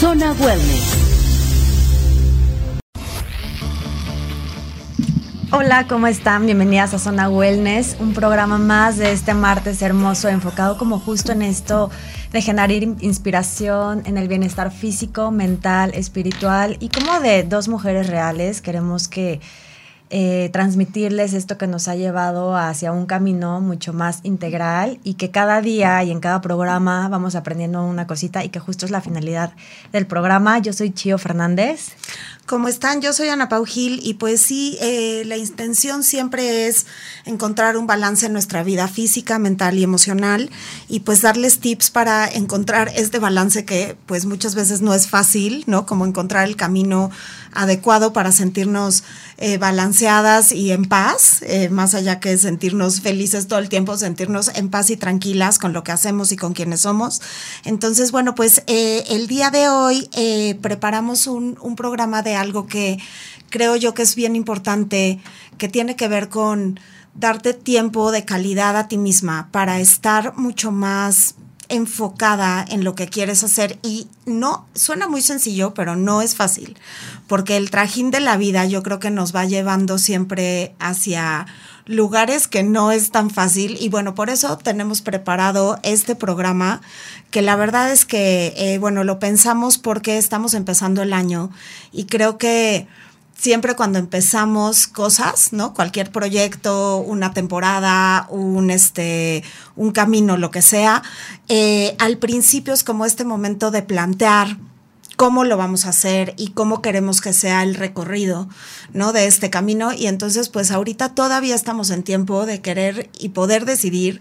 [0.00, 1.02] Zona Wellness.
[5.52, 6.46] Hola, ¿cómo están?
[6.46, 11.42] Bienvenidas a Zona Wellness, un programa más de este martes hermoso enfocado como justo en
[11.42, 11.90] esto
[12.32, 18.62] de generar inspiración en el bienestar físico, mental, espiritual y como de dos mujeres reales
[18.62, 19.40] queremos que
[20.14, 25.30] eh, transmitirles esto que nos ha llevado hacia un camino mucho más integral y que
[25.30, 29.00] cada día y en cada programa vamos aprendiendo una cosita y que justo es la
[29.00, 29.54] finalidad
[29.90, 30.58] del programa.
[30.58, 31.92] Yo soy Chio Fernández.
[32.44, 33.00] ¿Cómo están?
[33.00, 36.86] Yo soy Ana Pau Gil y pues sí, eh, la intención siempre es
[37.24, 40.50] encontrar un balance en nuestra vida física, mental y emocional
[40.88, 45.64] y pues darles tips para encontrar este balance que pues muchas veces no es fácil,
[45.66, 45.86] ¿no?
[45.86, 47.10] Como encontrar el camino
[47.52, 49.04] adecuado para sentirnos
[49.38, 54.50] eh, balanceadas y en paz, eh, más allá que sentirnos felices todo el tiempo, sentirnos
[54.54, 57.20] en paz y tranquilas con lo que hacemos y con quienes somos.
[57.64, 60.08] Entonces, bueno, pues eh, el día de hoy
[60.60, 62.98] preparamos un, un programa de algo que
[63.50, 65.20] creo yo que es bien importante,
[65.58, 66.80] que tiene que ver con
[67.14, 71.34] darte tiempo de calidad a ti misma para estar mucho más
[71.72, 76.76] enfocada en lo que quieres hacer y no, suena muy sencillo, pero no es fácil,
[77.26, 81.46] porque el trajín de la vida yo creo que nos va llevando siempre hacia
[81.86, 86.82] lugares que no es tan fácil y bueno, por eso tenemos preparado este programa
[87.30, 91.50] que la verdad es que, eh, bueno, lo pensamos porque estamos empezando el año
[91.90, 92.86] y creo que
[93.42, 95.74] siempre cuando empezamos cosas, ¿no?
[95.74, 99.42] Cualquier proyecto, una temporada, un, este,
[99.74, 101.02] un camino, lo que sea,
[101.48, 104.58] eh, al principio es como este momento de plantear
[105.16, 108.48] cómo lo vamos a hacer y cómo queremos que sea el recorrido,
[108.92, 109.12] ¿no?
[109.12, 109.92] De este camino.
[109.92, 114.20] Y entonces, pues ahorita todavía estamos en tiempo de querer y poder decidir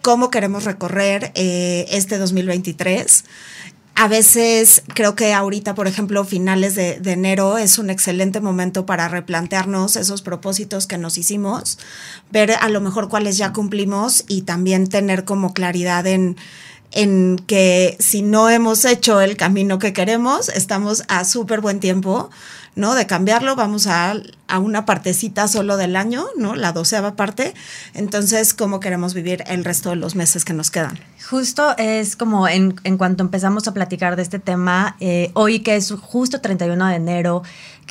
[0.00, 3.24] cómo queremos recorrer eh, este 2023
[3.94, 9.08] a veces creo que ahorita, por ejemplo, finales de, enero es un excelente momento para
[9.08, 11.78] replantearnos esos propósitos que nos hicimos,
[12.30, 16.36] ver a lo mejor cuáles ya cumplimos y también tener como claridad en,
[16.92, 22.30] en que si no hemos hecho el camino que queremos, estamos a súper buen tiempo
[22.74, 22.94] ¿no?
[22.94, 24.14] De cambiarlo, vamos a,
[24.48, 26.54] a, una partecita solo del año, ¿no?
[26.54, 27.54] La doceava parte.
[27.94, 30.98] Entonces, ¿cómo queremos vivir el resto de los meses que nos quedan?
[31.28, 35.76] Justo es como en, en cuanto empezamos a platicar de este tema, eh, hoy que
[35.76, 37.42] es justo 31 de enero,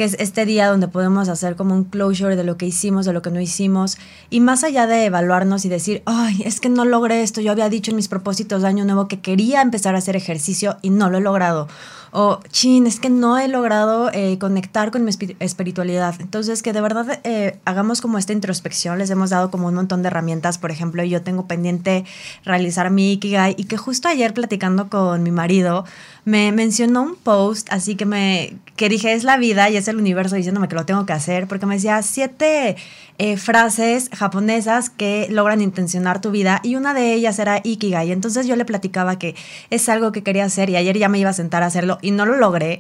[0.02, 3.14] que es este día donde podemos hacer como un closure de lo que hicimos, de
[3.14, 4.00] lo que no hicimos,
[4.32, 7.70] y más allá de evaluarnos y decir, ay, es que no logré esto, yo había
[7.70, 11.12] dicho en mis propósitos de año nuevo que quería empezar a hacer ejercicio y no
[11.12, 11.68] lo he logrado
[12.12, 16.16] o, chin, es que no he logrado eh, conectar con mi espiritualidad.
[16.20, 20.02] Entonces, que de verdad eh, hagamos como esta introspección, les hemos dado como un montón
[20.02, 22.06] de herramientas, por ejemplo, yo tengo pendiente
[22.44, 25.86] realizar mi Ikigai y que justo ayer platicando con mi marido,
[26.26, 29.98] me mencionó un post, así que me que dije, es la vida y es el
[29.98, 32.76] universo diciéndome que lo tengo que hacer, porque me decía siete
[33.20, 38.12] eh, frases japonesas que logran intencionar tu vida y una de ellas era Ikigai.
[38.12, 39.36] Entonces yo le platicaba que
[39.70, 42.12] es algo que quería hacer y ayer ya me iba a sentar a hacerlo y
[42.12, 42.80] no lo logré.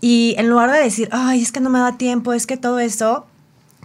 [0.00, 2.78] Y en lugar de decir, ay, es que no me da tiempo, es que todo
[2.78, 3.26] eso,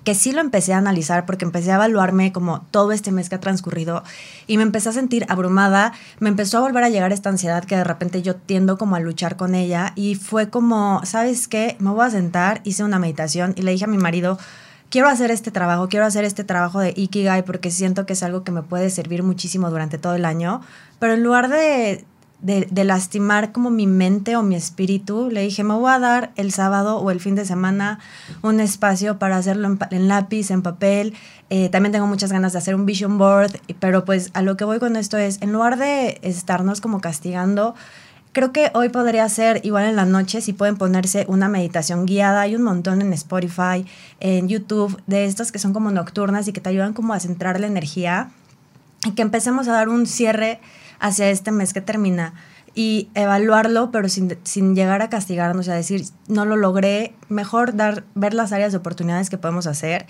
[0.05, 3.35] que sí lo empecé a analizar porque empecé a evaluarme como todo este mes que
[3.35, 4.03] ha transcurrido
[4.47, 7.75] y me empecé a sentir abrumada, me empezó a volver a llegar esta ansiedad que
[7.75, 11.75] de repente yo tiendo como a luchar con ella y fue como, ¿sabes qué?
[11.79, 14.37] Me voy a sentar, hice una meditación y le dije a mi marido,
[14.89, 18.45] quiero hacer este trabajo, quiero hacer este trabajo de Ikigai porque siento que es algo
[18.45, 20.61] que me puede servir muchísimo durante todo el año,
[20.99, 22.05] pero en lugar de
[22.41, 26.51] de, lastimar como mi mente o mi espíritu, le dije, me voy a dar el
[26.51, 27.99] sábado o el fin de semana
[28.41, 31.13] un espacio para hacerlo en, lápiz, en papel.
[31.49, 34.65] Eh, también tengo muchas ganas de hacer un vision board, pero pues a lo que
[34.65, 37.75] voy con esto es, en lugar de estarnos como castigando,
[38.35, 42.41] creo que hoy podría ser igual en la noche si pueden ponerse una meditación guiada.
[42.41, 43.85] Hay un montón en Spotify,
[44.19, 47.59] en YouTube, de estas que son como nocturnas y que te ayudan como a centrar
[47.59, 48.29] la energía
[49.05, 50.59] y que empecemos a dar un cierre
[50.99, 52.33] hacia este mes que termina
[52.73, 58.03] y evaluarlo, pero sin, sin, llegar a castigarnos, a decir, no lo logré, mejor dar,
[58.15, 60.05] ver las áreas de oportunidades que podemos hacer.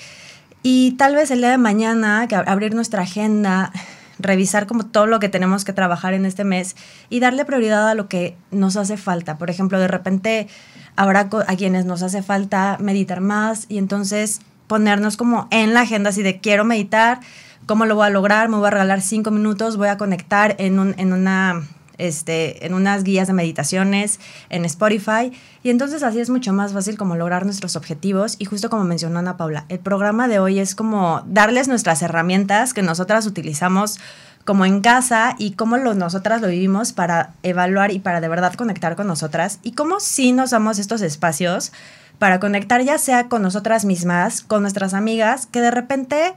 [0.64, 3.72] Y tal vez el día de mañana, que abrir nuestra agenda,
[4.18, 6.76] revisar como todo lo que tenemos que trabajar en este mes
[7.10, 9.38] y darle prioridad a lo que nos hace falta.
[9.38, 10.48] Por ejemplo, de repente
[10.96, 16.10] habrá a quienes nos hace falta meditar más y entonces ponernos como en la agenda
[16.10, 17.20] así de quiero meditar,
[17.66, 18.50] ¿cómo lo voy a lograr?
[18.50, 21.64] Me voy a regalar cinco minutos, voy a conectar en, un, en una
[21.98, 24.20] este, en unas guías de meditaciones,
[24.50, 25.32] en Spotify.
[25.64, 28.36] Y entonces así es mucho más fácil como lograr nuestros objetivos.
[28.40, 32.74] Y justo como mencionó Ana Paula, el programa de hoy es como darles nuestras herramientas
[32.74, 34.00] que nosotras utilizamos
[34.44, 38.54] como en casa y cómo lo, nosotras lo vivimos para evaluar y para de verdad
[38.54, 41.72] conectar con nosotras y cómo sí nos damos estos espacios
[42.20, 46.36] para conectar ya sea con nosotras mismas, con nuestras amigas, que de repente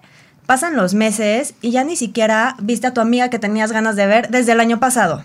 [0.48, 4.06] pasan los meses y ya ni siquiera viste a tu amiga que tenías ganas de
[4.06, 5.22] ver desde el año pasado.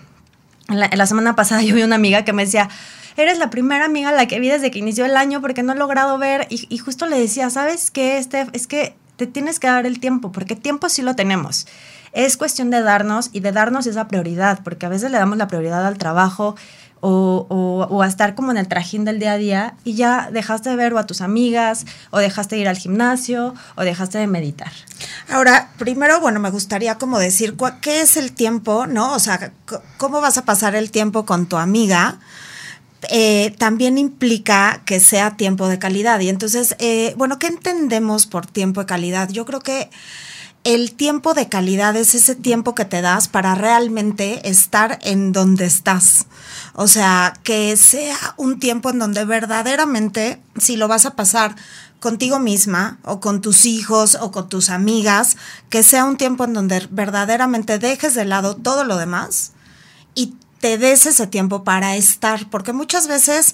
[0.67, 2.67] La, semana pasada yo vi una amiga que me decía,
[3.15, 5.75] eres la primera amiga la que vi desde que inició el año porque no he
[5.77, 8.49] logrado ver y, justo le decía, ¿sabes qué, Steph?
[8.51, 11.67] Es que te tienes que dar el tiempo porque tiempo sí lo tenemos.
[12.11, 15.47] Es cuestión de darnos y de darnos esa prioridad porque a veces le damos la
[15.47, 16.57] prioridad al trabajo
[17.05, 20.77] o, a estar como en el trajín del día a día y ya dejaste de
[20.77, 24.71] ver a tus amigas o dejaste de ir al gimnasio o dejaste de meditar.
[25.29, 29.13] Ahora, primero, bueno, me gustaría como decir, ¿qué es el tiempo, no?
[29.13, 29.51] O sea,
[29.97, 32.19] ¿cómo vas a pasar el tiempo con tu amiga?
[33.09, 36.21] Eh, también implica que sea tiempo de calidad.
[36.21, 39.29] Y entonces, eh, bueno, ¿qué entendemos por tiempo de calidad?
[39.29, 39.89] Yo creo que
[40.63, 45.65] el tiempo de calidad es ese tiempo que te das para realmente estar en donde
[45.65, 46.25] estás.
[46.73, 51.55] O sea, que sea un tiempo en donde verdaderamente, si lo vas a pasar
[51.99, 55.37] contigo misma o con tus hijos o con tus amigas,
[55.69, 59.51] que sea un tiempo en donde verdaderamente dejes de lado todo lo demás
[60.15, 63.53] y te des ese tiempo para estar, porque muchas veces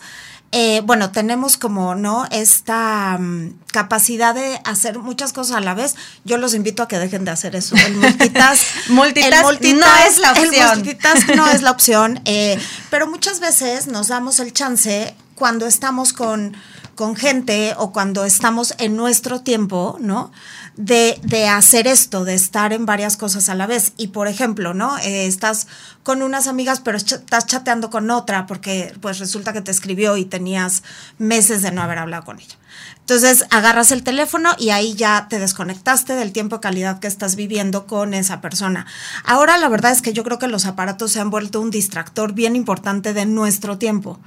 [0.51, 2.27] eh, bueno, tenemos como, ¿no?
[2.29, 5.95] Esta mm, capacidad de hacer muchas cosas a la vez.
[6.23, 7.75] Yo los invito a que dejen de hacer eso.
[7.77, 9.41] El multitask, multitask,
[9.73, 10.53] no es la opción.
[10.53, 12.21] El multitask no es la opción.
[12.25, 12.59] Eh,
[12.91, 16.55] pero muchas veces nos damos el chance cuando estamos con,
[16.93, 20.31] con gente o cuando estamos en nuestro tiempo, ¿no?
[20.79, 23.91] De, hacer esto, de estar en varias cosas a la vez.
[23.97, 24.97] Y por ejemplo, ¿no?
[24.99, 25.67] Eh, estás
[26.03, 30.23] con unas amigas, pero estás chateando con otra porque pues resulta que te escribió y
[30.23, 30.83] tenías
[31.17, 32.55] meses de no haber hablado con ella.
[33.01, 37.35] Entonces agarras el teléfono y ahí ya te desconectaste del tiempo de calidad que estás
[37.35, 38.85] viviendo con esa persona.
[39.25, 42.31] Ahora la verdad es que yo creo que los aparatos se han vuelto un distractor
[42.33, 44.19] bien importante de nuestro tiempo.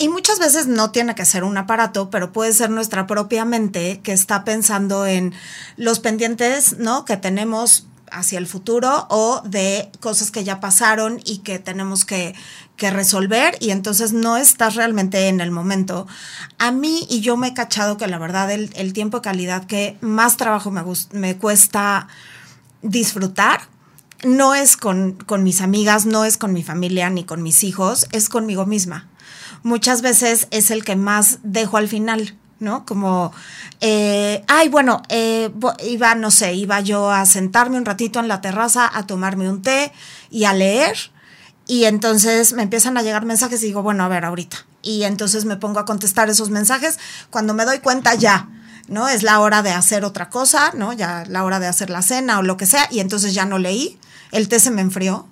[0.00, 4.00] Y muchas veces no tiene que ser un aparato, pero puede ser nuestra propia mente
[4.00, 5.34] que está pensando en
[5.76, 7.04] los pendientes, ¿no?
[7.04, 12.34] Que tenemos hacia el futuro o de cosas que ya pasaron y que tenemos que,
[12.80, 16.06] resolver y entonces no estás realmente en el momento.
[16.58, 19.98] A mí, y yo me he cachado que la verdad el, tiempo de calidad que
[20.00, 22.06] más trabajo me, me cuesta
[22.82, 23.62] disfrutar
[24.24, 28.06] no es con, con mis amigas, no es con mi familia ni con mis hijos,
[28.12, 29.08] es conmigo misma
[29.62, 32.36] muchas veces es el que más dejo al final.
[32.60, 32.84] ¿no?
[32.84, 33.32] Como,
[33.80, 35.50] eh, ay, bueno, eh,
[35.84, 39.62] iba, no sé, iba yo a sentarme un ratito en la terraza a tomarme un
[39.62, 39.92] té
[40.30, 40.96] y a leer.
[41.66, 44.66] Y entonces me empiezan a llegar mensajes y digo, bueno, a ver, ahorita.
[44.82, 46.98] Y entonces me pongo a contestar esos mensajes.
[47.30, 48.48] Cuando me doy cuenta, ya,
[48.88, 49.06] ¿no?
[49.08, 50.94] Es la hora de hacer otra cosa, ¿no?
[50.94, 52.88] Ya la hora de hacer la cena o lo que sea.
[52.90, 53.98] Y entonces ya no leí.
[54.32, 55.28] El té se me enfrió.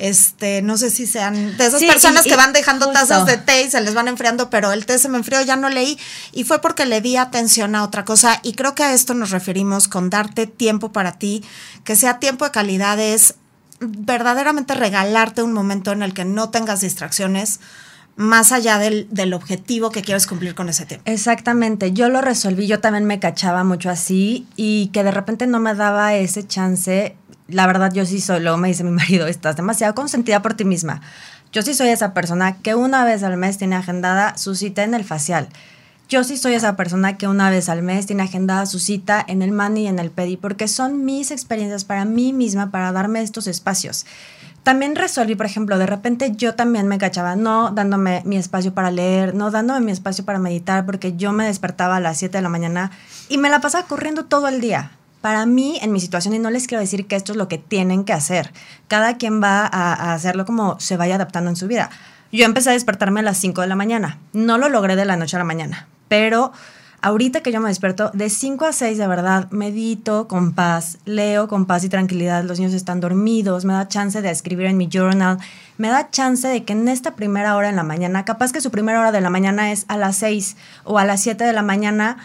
[0.00, 3.70] Este, no sé si sean de esas personas que van dejando tazas de té y
[3.70, 5.98] se les van enfriando, pero el té se me enfrió, ya no leí
[6.32, 9.30] y fue porque le di atención a otra cosa y creo que a esto nos
[9.30, 11.44] referimos con darte tiempo para ti,
[11.84, 13.34] que sea tiempo de calidad es
[13.78, 17.60] verdaderamente regalarte un momento en el que no tengas distracciones
[18.16, 21.10] más allá del, del, objetivo que quieres cumplir con ese tiempo.
[21.10, 25.60] Exactamente, yo lo resolví, yo también me cachaba mucho así y que de repente no
[25.60, 27.16] me daba ese chance
[27.50, 30.64] la verdad yo sí soy, luego me dice mi marido, estás demasiado consentida por ti
[30.64, 31.00] misma.
[31.52, 34.94] Yo sí soy esa persona que una vez al mes tiene agendada su cita en
[34.94, 35.48] el facial.
[36.08, 39.42] Yo sí soy esa persona que una vez al mes tiene agendada su cita en
[39.42, 43.22] el mani y en el pedi, porque son mis experiencias para mí misma, para darme
[43.22, 44.06] estos espacios.
[44.62, 48.90] También resolví, por ejemplo, de repente yo también me cachaba, no dándome mi espacio para
[48.90, 52.42] leer, no dándome mi espacio para meditar, porque yo me despertaba a las 7 de
[52.42, 52.90] la mañana
[53.28, 56.50] y me la pasaba corriendo todo el día para mí, en mi situación, y no
[56.50, 58.52] les quiero decir que esto es lo que tienen que hacer,
[58.88, 61.90] cada quien va a, hacerlo como se vaya adaptando en su vida.
[62.32, 65.16] Yo empecé a despertarme a las 5 de la mañana, no lo logré de la
[65.16, 66.52] noche a la mañana, pero
[67.02, 71.48] ahorita que yo me despierto, de 5 a 6 de verdad, medito con paz, leo
[71.48, 74.88] con paz y tranquilidad, los niños están dormidos, me da chance de escribir en mi
[74.90, 75.38] journal,
[75.76, 78.70] me da chance de que en esta primera hora en la mañana, capaz que su
[78.70, 81.62] primera hora de la mañana es a las 6 o a las 7 de la
[81.62, 82.18] mañana,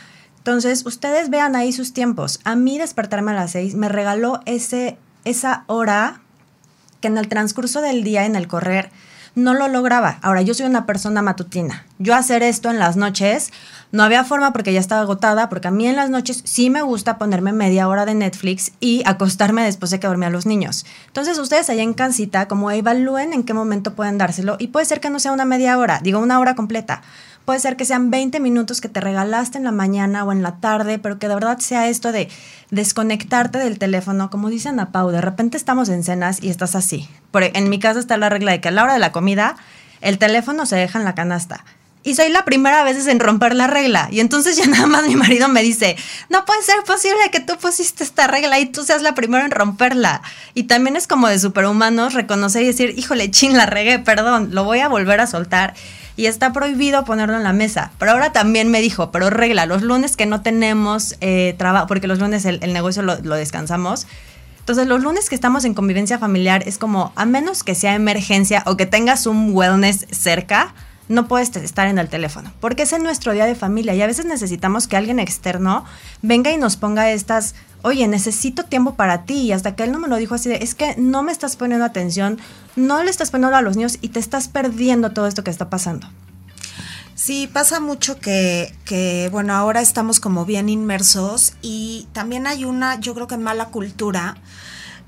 [0.46, 2.40] entonces, ustedes vean ahí sus tiempos.
[2.44, 6.22] A mí despertarme a las seis me regaló ese esa hora
[7.02, 8.92] que en el transcurso del día, en el correr,
[9.34, 10.20] no lo lograba.
[10.22, 11.88] Ahora, yo soy una persona matutina.
[11.98, 13.52] Yo hacer esto en las noches
[13.92, 16.84] no había forma porque ya estaba agotada, porque a mí en las noches sí me
[16.84, 20.86] gusta ponerme media hora de Netflix y acostarme después de que dormía los niños.
[21.08, 25.00] Entonces, ustedes allá en cansita, como evalúen en qué momento pueden dárselo y puede ser
[25.00, 27.02] que no sea una media hora, digo una hora completa.
[27.46, 30.56] Puede ser que sean 20 minutos que te regalaste en la mañana o en la
[30.56, 32.28] tarde, pero que de verdad sea esto de
[32.72, 37.08] desconectarte del teléfono, como dice Ana Pau, de repente estamos en cenas y estás así.
[37.30, 39.56] Por, en mi casa está la regla de que a la hora de la comida
[40.02, 41.64] el teléfono se deja en la canasta.
[42.06, 44.10] Y soy la primera vez en romper la regla.
[44.12, 45.98] Y entonces ya nada más mi marido me dice,
[46.30, 49.52] no puede ser posible que tú pusiste esta regla y tú seas la primera en
[49.52, 50.22] romperla.
[50.54, 54.64] Y también es como de superhumanos reconocer y decir, híjole, chin, la regué, perdón, lo
[54.64, 55.74] voy a volver a soltar
[56.18, 57.92] y está prohibido ponerlo en la mesa.
[58.00, 62.08] Pero ahora también me dijo, pero regla, los lunes que no tenemos eh, trabajo, porque
[62.08, 64.08] los lunes el, negocio lo, lo, descansamos.
[64.60, 68.64] Entonces los lunes que estamos en convivencia familiar es como, a menos que sea emergencia
[68.66, 70.74] o que tengas un wellness cerca,
[71.08, 74.08] no puedes estar en el teléfono, porque es en nuestro día de familia y a
[74.08, 75.86] veces necesitamos que alguien externo
[76.24, 77.54] venga y nos ponga estas
[77.86, 79.36] oye, necesito tiempo para ti.
[79.36, 81.56] Y hasta que él no me lo dijo así de, es que no me estás
[81.56, 82.40] poniendo atención,
[82.75, 85.70] no le estás poniendo a los niños y te estás perdiendo todo esto que está
[85.70, 86.08] pasando.
[87.15, 93.00] Sí, pasa mucho que, que, bueno, ahora estamos como bien inmersos y también hay una,
[93.00, 94.36] yo creo que mala cultura.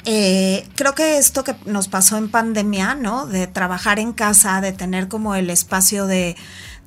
[0.06, 3.28] Eh, creo que esto que nos pasó en pandemia, ¿no?
[3.28, 6.38] De trabajar en casa, de tener como el espacio de,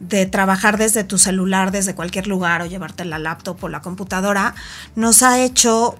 [0.00, 4.54] de trabajar desde tu celular, desde cualquier lugar o llevarte la laptop o la computadora,
[4.96, 5.98] nos ha hecho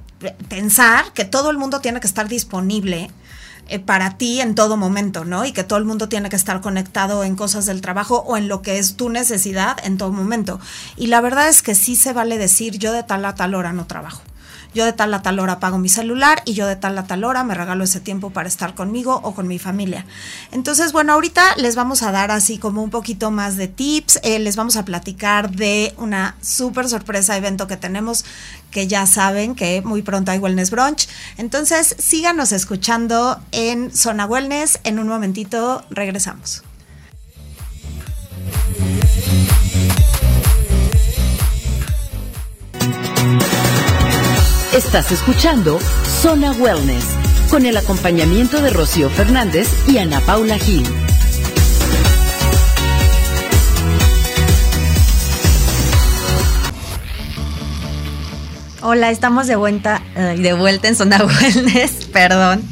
[0.49, 3.11] pensar que todo el mundo tiene que estar disponible
[3.71, 5.45] eh, para ti en todo momento, ¿no?
[5.45, 8.49] Y que todo el mundo tiene que estar conectado en cosas del trabajo o en
[8.49, 10.61] lo que es tu necesidad en todo momento.
[10.97, 13.73] Y la verdad es que sí se vale decir, yo de tal a tal hora
[13.73, 14.23] no trabajo
[14.75, 17.25] yo de tal a tal hora pago mi celular y yo de tal a tal
[17.25, 20.07] hora me regalo ese tiempo para estar conmigo o con mi familia.
[20.53, 24.39] Entonces, bueno, ahorita les vamos a dar así como un poquito más de tips, eh,
[24.39, 28.25] les vamos a platicar de una súper sorpresa evento que tenemos
[28.71, 31.09] que ya saben que muy pronto hay Wellness Brunch.
[31.37, 34.81] Entonces, síganos escuchando en Zona Wellness.
[34.85, 36.63] En un momentito regresamos.
[44.75, 45.81] Estás escuchando
[46.23, 47.05] Zona Wellness
[47.51, 50.87] con el acompañamiento de Rocío Fernández y Ana Paula Gil.
[58.83, 62.63] Hola, estamos de vuelta, eh, de vuelta en Zona Wellness, perdón.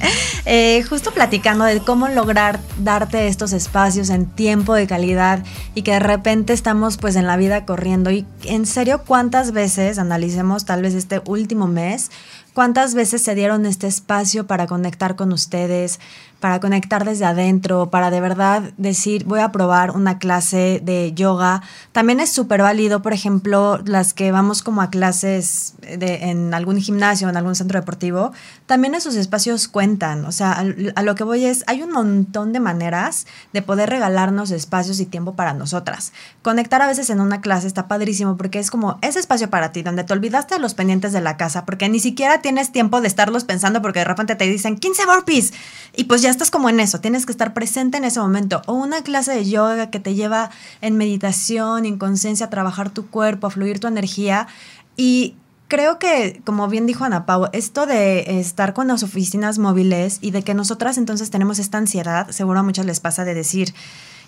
[0.44, 5.92] Eh, justo platicando de cómo lograr darte estos espacios en tiempo de calidad y que
[5.92, 8.10] de repente estamos pues en la vida corriendo.
[8.10, 12.10] Y en serio, ¿cuántas veces, analicemos tal vez este último mes,
[12.54, 16.00] cuántas veces se dieron este espacio para conectar con ustedes,
[16.40, 21.62] para conectar desde adentro, para de verdad decir, voy a probar una clase de yoga.
[21.92, 26.80] También es súper válido, por ejemplo, las que vamos como a clases de, en algún
[26.80, 28.32] gimnasio, en algún centro deportivo,
[28.66, 30.24] también esos espacios cuentan.
[30.26, 30.64] O sea,
[30.94, 35.06] a, lo que voy es, hay un montón de maneras de poder regalarnos espacios y
[35.06, 36.12] tiempo para nosotras.
[36.42, 39.82] Conectar a veces en una clase está padrísimo porque es como ese espacio para ti,
[39.82, 43.08] donde te olvidaste de los pendientes de la casa, porque ni siquiera tienes tiempo de
[43.08, 45.52] estarlos pensando porque de repente te dicen 15 burpees
[45.96, 48.60] y pues ya ya estás como en eso, tienes que estar presente en ese momento.
[48.66, 50.50] O una clase de yoga que te lleva
[50.82, 54.46] en meditación, en conciencia, a trabajar tu cuerpo, a fluir tu energía.
[54.94, 55.36] Y
[55.68, 60.30] creo que, como bien dijo Ana Pau, esto de estar con las oficinas móviles y
[60.30, 63.72] de que nosotras entonces tenemos esta ansiedad, seguro a muchas les pasa de decir,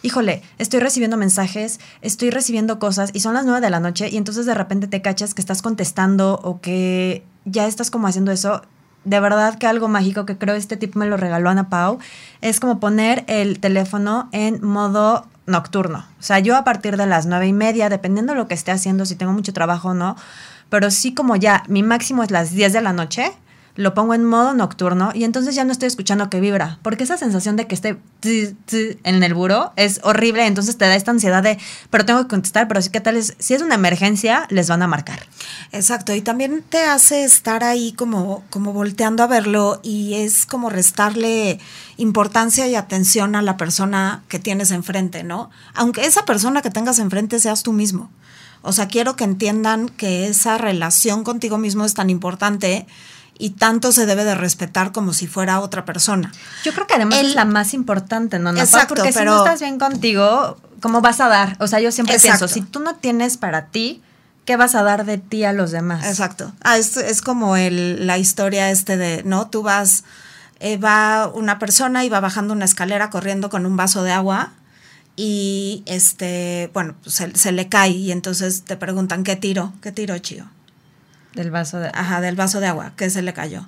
[0.00, 4.16] híjole, estoy recibiendo mensajes, estoy recibiendo cosas y son las nueve de la noche y
[4.16, 8.62] entonces de repente te cachas que estás contestando o que ya estás como haciendo eso
[9.04, 11.98] de verdad que algo mágico que creo este tip me lo regaló Ana Pau,
[12.40, 16.04] es como poner el teléfono en modo nocturno.
[16.18, 18.70] O sea, yo a partir de las nueve y media, dependiendo de lo que esté
[18.70, 20.16] haciendo, si tengo mucho trabajo o no,
[20.68, 23.32] pero sí como ya mi máximo es las 10 de la noche,
[23.76, 27.16] lo pongo en modo nocturno y entonces ya no estoy escuchando que vibra, porque esa
[27.16, 31.58] sensación de que esté en el buro es horrible, entonces te da esta ansiedad de,
[31.88, 34.82] pero tengo que contestar, pero sí que tal es, si es una emergencia, les van
[34.82, 35.20] a marcar.
[35.72, 40.68] Exacto, y también te hace estar ahí como, como volteando a verlo y es como
[40.68, 41.58] restarle
[41.96, 45.50] importancia y atención a la persona que tienes enfrente, ¿no?
[45.74, 48.10] Aunque esa persona que tengas enfrente seas tú mismo.
[48.62, 52.86] O sea, quiero que entiendan que esa relación contigo mismo es tan importante
[53.40, 56.30] y tanto se debe de respetar como si fuera otra persona.
[56.62, 58.50] Yo creo que además es la más importante, ¿no?
[58.50, 61.56] Exacto, porque si no estás bien contigo, ¿cómo vas a dar?
[61.58, 64.02] O sea, yo siempre pienso, si tú no tienes para ti,
[64.44, 66.06] ¿qué vas a dar de ti a los demás?
[66.06, 66.52] Exacto.
[66.62, 69.48] Ah, es, es como el, la historia este de, ¿no?
[69.48, 70.04] Tú vas,
[70.60, 74.52] eh, va una persona y va bajando una escalera corriendo con un vaso de agua
[75.16, 79.72] y este, bueno, pues se, se le cae y entonces te preguntan, ¿qué tiro?
[79.80, 80.46] ¿Qué tiro, Chío?
[81.34, 83.66] Del vaso de Ajá, del vaso de agua, ¿qué se le cayó?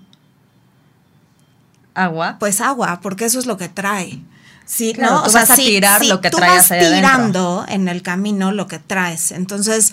[1.95, 2.37] agua.
[2.39, 4.23] Pues agua, porque eso es lo que trae.
[4.65, 5.23] Sí, Claro, ¿no?
[5.25, 6.97] tú vas a tirar lo que tú traes vas adentro.
[6.97, 9.33] tirando en el camino lo que traes.
[9.33, 9.93] Entonces,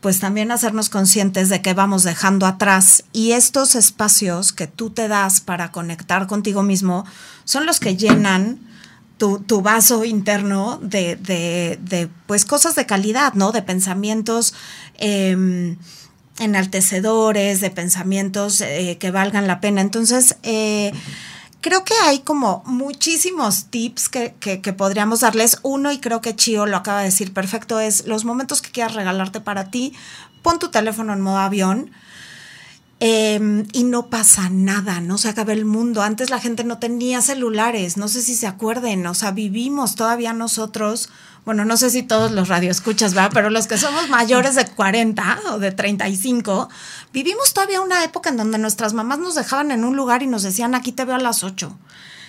[0.00, 5.06] pues también hacernos conscientes de que vamos dejando atrás y estos espacios que tú te
[5.08, 7.04] das para conectar contigo mismo
[7.44, 8.58] son los que llenan
[9.18, 13.52] tu, tu vaso interno de, de, de, pues cosas de calidad, ¿no?
[13.52, 14.54] De pensamientos
[14.98, 15.76] eh,
[16.38, 19.80] enaltecedores, de pensamientos eh, que valgan la pena.
[19.80, 20.92] Entonces, eh,
[21.60, 25.58] creo que hay como muchísimos tips que, que, podríamos darles.
[25.62, 28.94] Uno, y creo que Chio lo acaba de decir perfecto, es los momentos que quieras
[28.94, 29.94] regalarte para ti,
[30.42, 31.90] pon tu teléfono en modo avión.
[32.98, 36.02] Eh, y no pasa nada, no se acaba el mundo.
[36.02, 40.32] Antes la gente no tenía celulares, no sé si se acuerden, o sea, vivimos todavía
[40.32, 41.10] nosotros,
[41.46, 43.30] bueno, no sé si todos los radioescuchas, ¿verdad?
[43.32, 46.68] Pero los que somos mayores de 40 o de 35,
[47.12, 50.42] vivimos todavía una época en donde nuestras mamás nos dejaban en un lugar y nos
[50.42, 51.72] decían, aquí te veo a las 8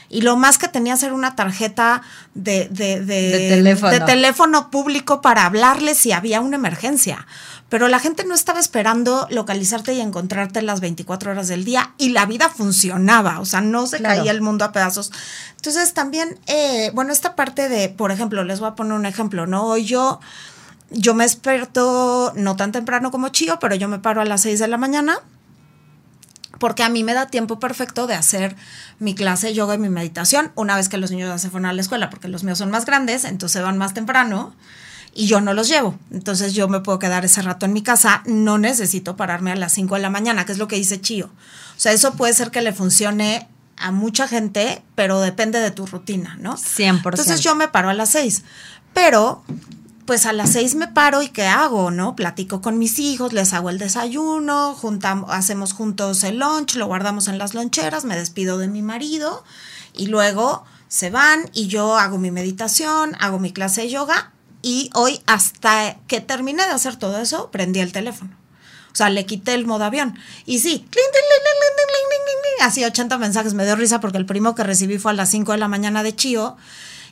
[0.10, 2.02] y lo más que tenías era una tarjeta
[2.34, 3.92] de, de, de, de, teléfono.
[3.92, 4.72] de, teléfono.
[4.72, 7.26] público para hablarles si había una emergencia.
[7.70, 12.10] Pero la gente no estaba esperando localizarte y encontrarte las 24 horas del día y
[12.10, 14.20] la vida funcionaba, o sea, no se claro.
[14.20, 15.12] caía el mundo a pedazos.
[15.58, 19.48] Entonces también, eh, bueno, esta parte de, por ejemplo, les voy a poner un ejemplo,
[19.48, 19.66] ¿no?
[19.66, 20.20] Hoy yo...
[20.90, 24.58] Yo me desperto no tan temprano como Chío, pero yo me paro a las 6
[24.58, 25.20] de la mañana,
[26.60, 28.56] porque a mí me da tiempo perfecto de hacer
[29.00, 31.68] mi clase de yoga y mi meditación una vez que los niños ya se fueron
[31.68, 34.56] a la escuela, porque los míos son más grandes, entonces van más temprano
[35.14, 35.98] y yo no los llevo.
[36.12, 39.74] Entonces yo me puedo quedar ese rato en mi casa, no necesito pararme a las
[39.74, 41.26] 5 de la mañana, que es lo que dice Chío.
[41.26, 43.48] O sea, eso puede ser que le funcione
[43.78, 46.56] a mucha gente, pero depende de tu rutina, ¿no?
[46.56, 46.98] 100%.
[46.98, 48.44] Entonces yo me paro a las 6,
[48.94, 49.44] pero
[50.08, 51.92] pues a las seis me paro y ¿qué hago?
[51.92, 52.16] ¿No?
[52.16, 57.28] Platico con mis hijos, les hago el desayuno, juntamos, hacemos juntos el lunch, lo guardamos
[57.28, 59.43] en las loncheras, me despido de mi marido
[59.93, 64.89] y luego se van y yo hago mi meditación, hago mi clase de yoga y
[64.93, 68.32] hoy hasta que terminé de hacer todo eso, prendí el teléfono.
[68.93, 70.17] O sea, le quité el modo avión.
[70.46, 70.88] Y sí,
[72.62, 73.54] así 80 mensajes.
[73.54, 76.02] Me dio risa porque el primo que recibí fue a las 5 de la mañana
[76.02, 76.58] de Chío.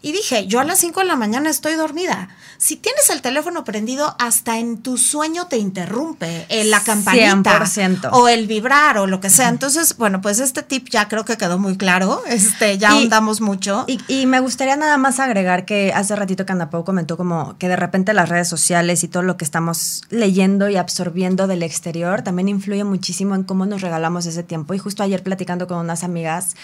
[0.01, 2.29] Y dije, yo a las 5 de la mañana estoy dormida.
[2.58, 8.10] Si tienes el teléfono prendido, hasta en tu sueño te interrumpe eh, la campanita 100%.
[8.12, 9.49] o el vibrar o lo que sea.
[9.49, 12.21] Entonces, bueno, pues este tip ya creo que quedó muy claro.
[12.27, 13.86] Este, ya ahondamos mucho.
[13.88, 17.67] Y, y, me gustaría nada más agregar que hace ratito que Andapau comentó como que
[17.67, 22.21] de repente las redes sociales y todo lo que estamos leyendo y absorbiendo del exterior
[22.21, 24.73] también influye muchísimo en cómo nos regalamos ese tiempo.
[24.73, 26.55] Y justo ayer platicando con unas amigas,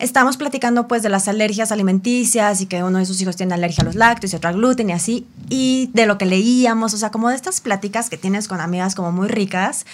[0.00, 3.82] estamos platicando pues de las alergias alimenticias y que uno de sus hijos tiene alergia
[3.82, 6.96] a los lácteos y otro al gluten y así, y de lo que leíamos, o
[6.96, 9.86] sea, como de estas pláticas que tienes con amigas como muy ricas.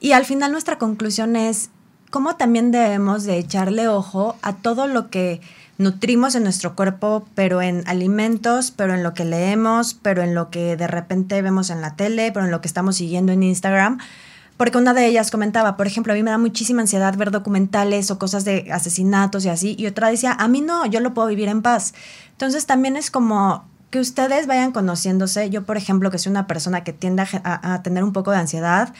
[0.00, 1.70] Y al final nuestra conclusión es
[2.10, 5.40] cómo también debemos de echarle ojo a todo lo que
[5.78, 10.50] nutrimos en nuestro cuerpo, pero en alimentos, pero en lo que leemos, pero en lo
[10.50, 13.98] que de repente vemos en la tele, pero en lo que estamos siguiendo en Instagram.
[14.56, 18.10] Porque una de ellas comentaba, por ejemplo, a mí me da muchísima ansiedad ver documentales
[18.10, 21.28] o cosas de asesinatos y así, y otra decía, a mí no, yo lo puedo
[21.28, 21.92] vivir en paz.
[22.32, 25.50] Entonces también es como que ustedes vayan conociéndose.
[25.50, 28.94] Yo, por ejemplo, que soy una persona que tiende a, tener un poco de ansiedad,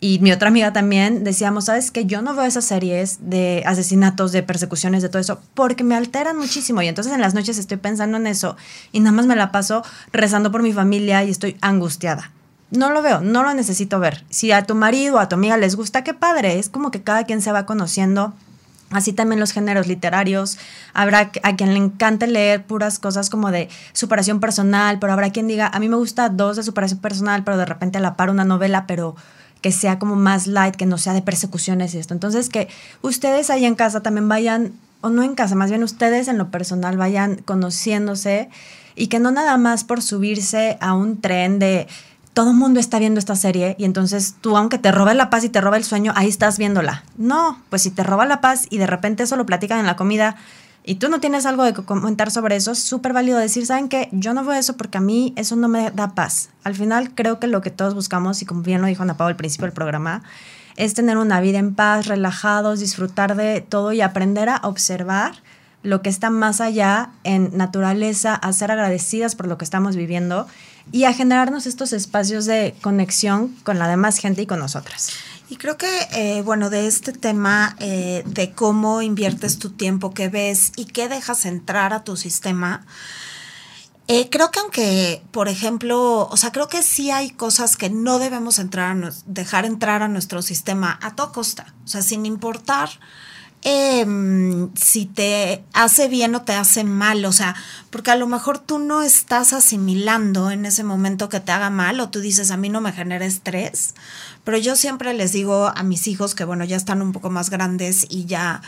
[0.00, 4.32] y mi otra amiga también decíamos, ¿sabes que Yo no veo esas series de asesinatos,
[4.32, 6.82] de persecuciones, de todo eso, porque me alteran muchísimo.
[6.82, 8.56] Y entonces en las noches estoy pensando en eso
[8.92, 12.32] y nada más me la paso rezando por mi familia y estoy angustiada
[12.74, 14.24] no lo veo, no lo necesito ver.
[14.30, 16.58] Si a tu marido o a tu amiga les gusta, qué padre.
[16.58, 18.34] Es como que cada quien se va conociendo.
[18.90, 20.58] Así también los géneros literarios.
[20.92, 25.48] Habrá a quien le encante leer puras cosas como de superación personal, pero habrá quien
[25.48, 28.30] diga, a mí me gusta dos de superación personal, pero de repente a la par
[28.30, 29.16] una novela, pero
[29.60, 32.12] que sea como más light, que no sea de persecuciones y esto.
[32.12, 32.68] Entonces, que
[33.00, 36.50] ustedes ahí en casa también vayan, o no en casa, más bien ustedes en lo
[36.50, 38.50] personal vayan conociéndose
[38.94, 41.88] y que no nada más por subirse a un tren de
[42.34, 45.44] todo el mundo está viendo esta serie y entonces tú, aunque te robe la paz
[45.44, 47.04] y te roba el sueño, ahí estás viéndola.
[47.16, 49.96] No, pues si te roba la paz y de repente eso lo platican en la
[49.96, 50.36] comida
[50.84, 54.08] y tú no tienes algo de comentar sobre eso, es súper válido decir, ¿saben qué?
[54.10, 56.50] Yo no veo eso porque a mí eso no me da paz.
[56.64, 59.28] Al final creo que lo que todos buscamos, y como bien lo dijo Ana Pau
[59.28, 60.22] al principio del programa,
[60.76, 65.36] es tener una vida en paz, relajados, disfrutar de todo y aprender a observar
[65.84, 70.48] lo que está más allá en naturaleza, a ser agradecidas por lo que estamos viviendo
[70.92, 75.10] y a generarnos estos espacios de conexión con la demás gente y con nosotras.
[75.48, 80.28] Y creo que, eh, bueno, de este tema eh, de cómo inviertes tu tiempo, qué
[80.28, 82.86] ves y qué dejas entrar a tu sistema,
[84.06, 88.18] eh, creo que aunque, por ejemplo, o sea, creo que sí hay cosas que no
[88.18, 92.90] debemos entrar dejar entrar a nuestro sistema a toda costa, o sea, sin importar
[93.66, 97.56] Em, si te hace bien o te hace mal, o sea,
[97.88, 101.98] porque a lo mejor tú no estás asimilando en ese momento que te haga mal
[102.00, 103.94] o tú dices, a mí no me genera estrés,
[104.44, 107.48] pero yo siempre les digo a mis hijos que, bueno, ya están un poco más
[107.48, 108.60] grandes y ya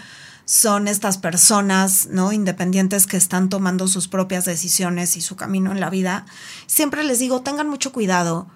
[0.46, 2.32] son estas personas, ¿no?
[2.32, 6.24] Independientes que están tomando sus propias decisiones y su camino en la vida,
[6.66, 8.46] siempre les digo, tengan mucho cuidado,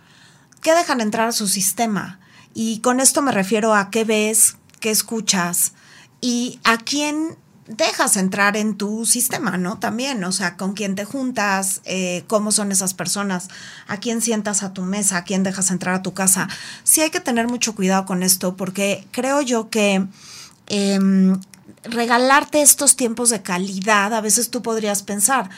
[0.62, 2.18] ¿qué dejan entrar a su sistema?
[2.54, 5.74] Y con esto me refiero a qué ves, qué escuchas,
[6.20, 7.36] y a quién
[7.76, 9.78] dejas entrar en tu sistema, ¿no?
[9.78, 13.48] También, o sea, con quién te juntas, eh, cómo son esas personas,
[13.86, 16.48] a quién sientas a tu mesa, a quién dejas entrar a tu casa.
[16.82, 20.04] Sí hay que tener mucho cuidado con esto porque creo yo que
[20.66, 21.40] em,
[21.84, 25.48] regalarte estos tiempos de calidad, a veces tú podrías pensar,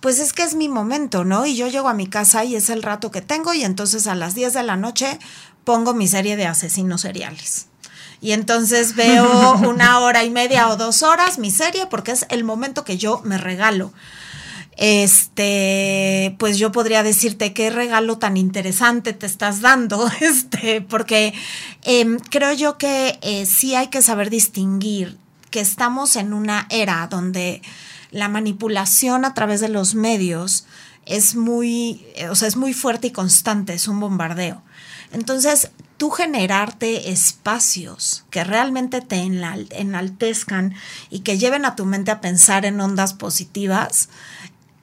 [0.00, 1.46] pues es que es mi momento, ¿no?
[1.46, 4.16] Y yo llego a mi casa y es el rato que tengo y entonces a
[4.16, 5.18] las 10 de la noche
[5.64, 7.69] pongo mi serie de asesinos seriales
[8.20, 12.44] y entonces veo una hora y media o dos horas mi serie porque es el
[12.44, 13.92] momento que yo me regalo.
[14.76, 21.34] Este, pues yo podría decirte qué regalo tan interesante te estás dando, este, porque
[21.82, 25.18] em, creo yo que eh, sí hay que saber distinguir
[25.50, 27.60] que estamos en una era donde
[28.10, 30.64] la manipulación a través de los medios
[31.04, 34.62] es muy, o sea, es muy fuerte y constante, es un bombardeo.
[35.12, 40.74] Entonces, tú generarte espacios que realmente te enaltezcan
[41.10, 44.08] y que lleven a tu mente a pensar en ondas positivas,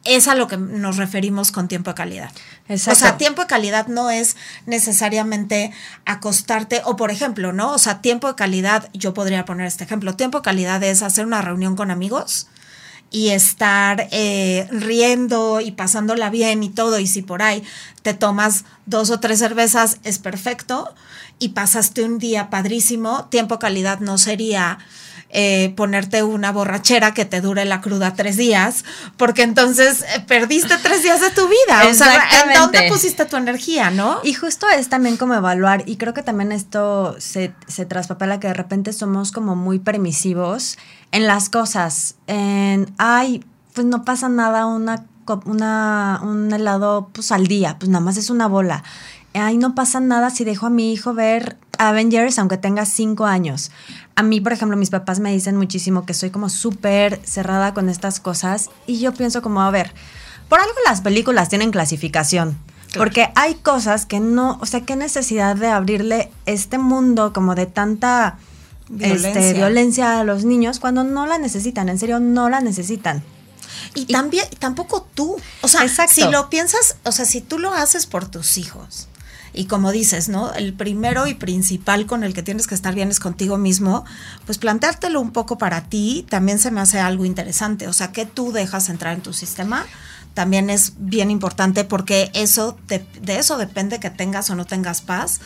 [0.03, 2.31] es a lo que nos referimos con tiempo de calidad.
[2.69, 5.71] O sea, tiempo de calidad no es necesariamente
[6.05, 7.73] acostarte, o por ejemplo, ¿no?
[7.73, 11.25] O sea, tiempo de calidad, yo podría poner este ejemplo, tiempo de calidad es hacer
[11.25, 12.47] una reunión con amigos
[13.09, 17.63] y estar eh, riendo y pasándola bien y todo, y si por ahí
[18.01, 20.93] te tomas dos o tres cervezas, es perfecto,
[21.39, 24.79] y pasaste un día padrísimo, tiempo calidad no sería
[25.29, 28.85] eh, ponerte una borrachera que te dure la cruda tres días,
[29.17, 31.85] porque entonces eh, perdiste tres días de tu vida.
[31.89, 34.21] O sea, ¿en dónde pusiste tu energía, no?
[34.23, 38.47] Y justo es también como evaluar, y creo que también esto se, se traspapela que
[38.47, 40.77] de repente somos como muy permisivos
[41.11, 43.43] en las cosas, en, ay,
[43.73, 45.05] pues no pasa nada, una,
[45.45, 48.83] una, un helado pues al día, pues nada más es una bola.
[49.33, 53.71] Ay, no pasa nada si dejo a mi hijo ver Avengers aunque tenga cinco años.
[54.15, 57.89] A mí, por ejemplo, mis papás me dicen muchísimo que soy como súper cerrada con
[57.89, 59.93] estas cosas y yo pienso como, a ver,
[60.49, 62.57] por algo las películas tienen clasificación.
[62.97, 67.65] Porque hay cosas que no, o sea, qué necesidad de abrirle este mundo como de
[67.65, 68.37] tanta
[68.89, 69.29] violencia.
[69.29, 73.23] Este, violencia a los niños cuando no la necesitan, en serio, no la necesitan.
[73.93, 75.35] Y, también, tampoco tú.
[75.61, 79.07] O sea, si lo piensas, o sea, si tú lo haces por tus hijos,
[79.53, 80.53] y como dices, ¿no?
[80.53, 84.05] El primero y principal con el que tienes que estar bien es contigo mismo,
[84.45, 87.87] pues planteártelo un poco para ti también se me hace algo interesante.
[87.87, 89.85] O sea, que tú dejas entrar en tu sistema
[90.37, 95.41] también es bien importante porque eso de, eso depende que tengas o no tengas paz.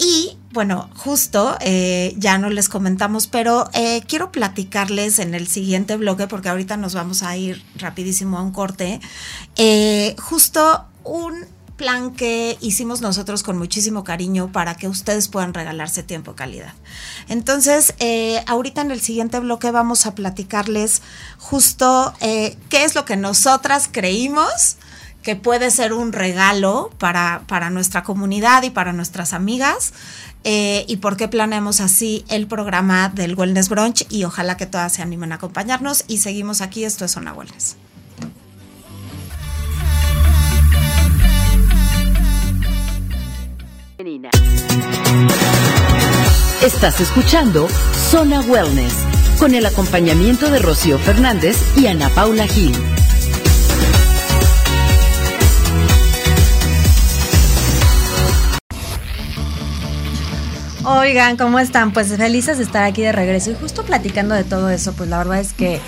[0.00, 5.96] Y bueno, justo eh, ya no les comentamos, pero eh, quiero platicarles en el siguiente
[5.96, 8.98] bloque, porque ahorita nos vamos a ir rapidísimo a un corte,
[9.56, 11.44] eh, justo un
[11.76, 16.72] plan que hicimos nosotros con muchísimo cariño para que ustedes puedan regalarse tiempo calidad.
[17.28, 17.94] Entonces,
[18.46, 21.00] ahorita en el siguiente bloque vamos a platicarles
[21.38, 24.76] justo qué es lo que nosotras creímos
[25.22, 29.92] que puede ser un regalo para, para nuestra comunidad y para nuestras amigas.
[30.44, 34.92] Eh, y por qué planeamos así el programa del Wellness Brunch y ojalá que todas
[34.92, 37.76] se animen a acompañarnos y seguimos aquí, esto es Zona Wellness.
[46.62, 47.68] Estás escuchando
[48.10, 48.94] Zona Wellness
[49.38, 52.74] con el acompañamiento de Rocío Fernández y Ana Paula Gil.
[60.84, 61.92] Oigan, ¿cómo están?
[61.92, 65.18] Pues felices de estar aquí de regreso y justo platicando de todo eso, pues la
[65.18, 65.78] verdad es que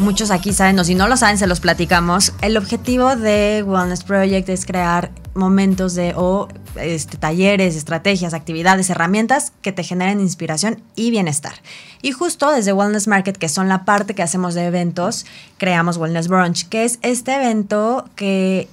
[0.00, 2.32] muchos aquí saben, o si no lo saben, se los platicamos.
[2.42, 9.52] El objetivo de Wellness Project es crear momentos de o este, talleres, estrategias, actividades, herramientas
[9.62, 11.54] que te generen inspiración y bienestar.
[12.02, 15.26] Y justo desde Wellness Market, que son la parte que hacemos de eventos,
[15.58, 18.68] creamos Wellness Brunch, que es este evento que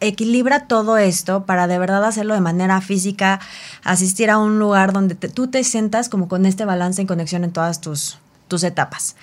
[0.00, 3.40] equilibra todo esto para de verdad hacerlo de manera física,
[3.84, 7.52] asistir a un lugar donde tú te sientas como con este balance y conexión en
[7.52, 9.16] todas tus, tus etapas.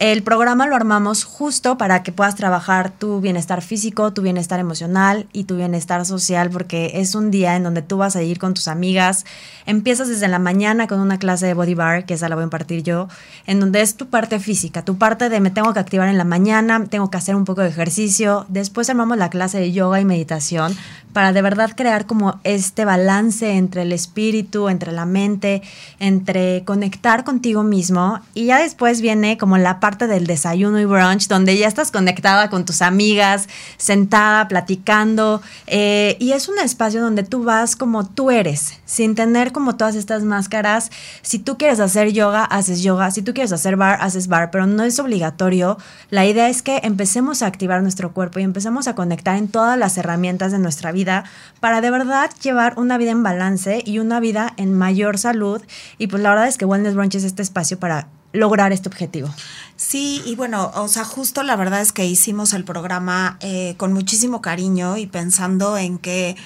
[0.00, 5.28] El programa lo armamos justo para que puedas trabajar tu bienestar físico, tu bienestar emocional
[5.32, 8.54] y tu bienestar social, porque es un día en donde tú vas a ir con
[8.54, 9.24] tus amigas.
[9.66, 12.44] Empiezas desde la mañana con una clase de body bar, que esa la voy a
[12.44, 13.08] impartir yo,
[13.46, 16.24] en donde es tu parte física, tu parte de me tengo que activar en la
[16.24, 18.46] mañana, tengo que hacer un poco de ejercicio.
[18.48, 20.76] Después armamos la clase de yoga y meditación
[21.14, 25.62] para de verdad crear como este balance entre el espíritu, entre la mente,
[26.00, 28.20] entre conectar contigo mismo.
[28.34, 32.48] Y ya después viene como la parte del desayuno y brunch, donde ya estás conectada
[32.48, 35.42] con tus amigas, sentada, platicando.
[35.66, 39.94] Eh, y es un espacio donde tú vas como tú eres, sin tener como todas
[39.94, 40.90] estas máscaras.
[41.20, 43.10] Si tú quieres hacer yoga, haces yoga.
[43.10, 45.76] Si tú quieres hacer bar, haces bar, pero no es obligatorio.
[46.08, 49.78] La idea es que empecemos a activar nuestro cuerpo y empecemos a conectar en todas
[49.78, 51.24] las herramientas de nuestra vida
[51.60, 55.60] para de verdad llevar una vida en balance y una vida en mayor salud.
[55.98, 59.30] Y pues la verdad es que Wellness Brunch es este espacio para lograr este objetivo.
[59.76, 63.92] Sí, y bueno, o sea, justo la verdad es que hicimos el programa eh, con
[63.92, 66.36] muchísimo cariño y pensando en que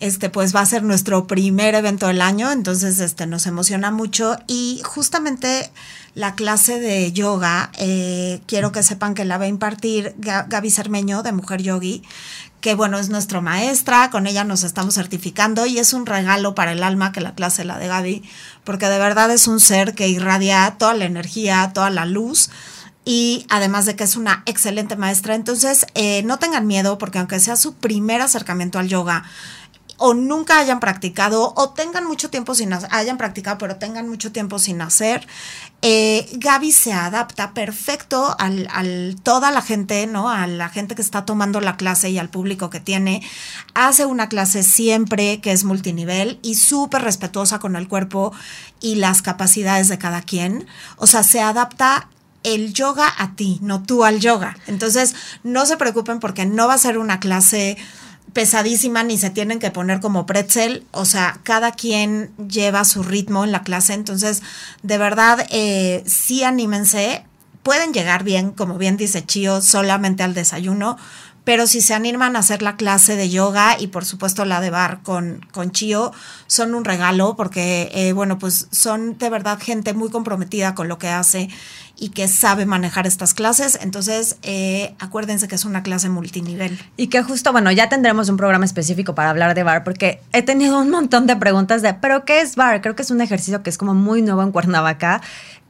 [0.00, 4.36] este pues va a ser nuestro primer evento del año, entonces este nos emociona mucho
[4.46, 5.70] y justamente
[6.14, 11.22] la clase de yoga, eh, quiero que sepan que la va a impartir Gaby Cermeño
[11.22, 12.02] de Mujer Yogi,
[12.60, 16.72] que bueno, es nuestra maestra, con ella nos estamos certificando y es un regalo para
[16.72, 18.22] el alma que la clase la de Gaby,
[18.64, 22.50] porque de verdad es un ser que irradia toda la energía, toda la luz
[23.04, 25.34] y además de que es una excelente maestra.
[25.34, 29.24] Entonces, eh, no tengan miedo porque aunque sea su primer acercamiento al yoga,
[30.02, 34.58] o nunca hayan practicado o tengan mucho tiempo sin hayan practicado pero tengan mucho tiempo
[34.58, 35.26] sin hacer,
[35.82, 40.30] eh, Gaby se adapta perfecto al, al, toda la gente, ¿no?
[40.30, 43.22] A la gente que está tomando la clase y al público que tiene.
[43.74, 48.32] Hace una clase siempre que es multinivel y súper respetuosa con el cuerpo
[48.80, 50.66] y las capacidades de cada quien.
[50.96, 52.08] O sea, se adapta
[52.42, 54.56] el yoga a ti, no tú al yoga.
[54.66, 57.76] Entonces, no se preocupen porque no va a ser una clase
[58.32, 63.44] pesadísima ni se tienen que poner como pretzel, o sea, cada quien lleva su ritmo
[63.44, 64.42] en la clase, entonces
[64.82, 67.24] de verdad eh, sí anímense,
[67.62, 70.96] pueden llegar bien, como bien dice Chio, solamente al desayuno,
[71.44, 74.70] pero si se animan a hacer la clase de yoga y por supuesto la de
[74.70, 76.12] bar con, con Chio,
[76.46, 80.98] son un regalo porque, eh, bueno, pues son de verdad gente muy comprometida con lo
[80.98, 81.48] que hace
[82.00, 83.78] y que sabe manejar estas clases.
[83.82, 86.80] Entonces, eh, acuérdense que es una clase multinivel.
[86.96, 90.42] Y que justo, bueno, ya tendremos un programa específico para hablar de bar, porque he
[90.42, 92.80] tenido un montón de preguntas de, ¿pero qué es bar?
[92.80, 95.20] Creo que es un ejercicio que es como muy nuevo en Cuernavaca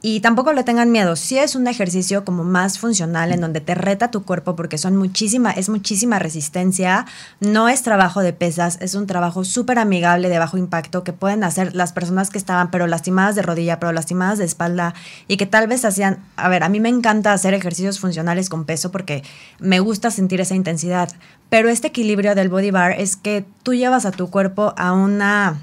[0.03, 3.75] y tampoco le tengan miedo, si es un ejercicio como más funcional en donde te
[3.75, 7.05] reta tu cuerpo porque son muchísima, es muchísima resistencia,
[7.39, 11.43] no es trabajo de pesas, es un trabajo súper amigable de bajo impacto que pueden
[11.43, 14.95] hacer las personas que estaban pero lastimadas de rodilla, pero lastimadas de espalda
[15.27, 18.65] y que tal vez hacían, a ver, a mí me encanta hacer ejercicios funcionales con
[18.65, 19.23] peso porque
[19.59, 21.11] me gusta sentir esa intensidad,
[21.49, 25.59] pero este equilibrio del body bar es que tú llevas a tu cuerpo a una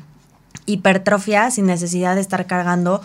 [0.67, 3.01] hipertrofia sin necesidad de estar cargando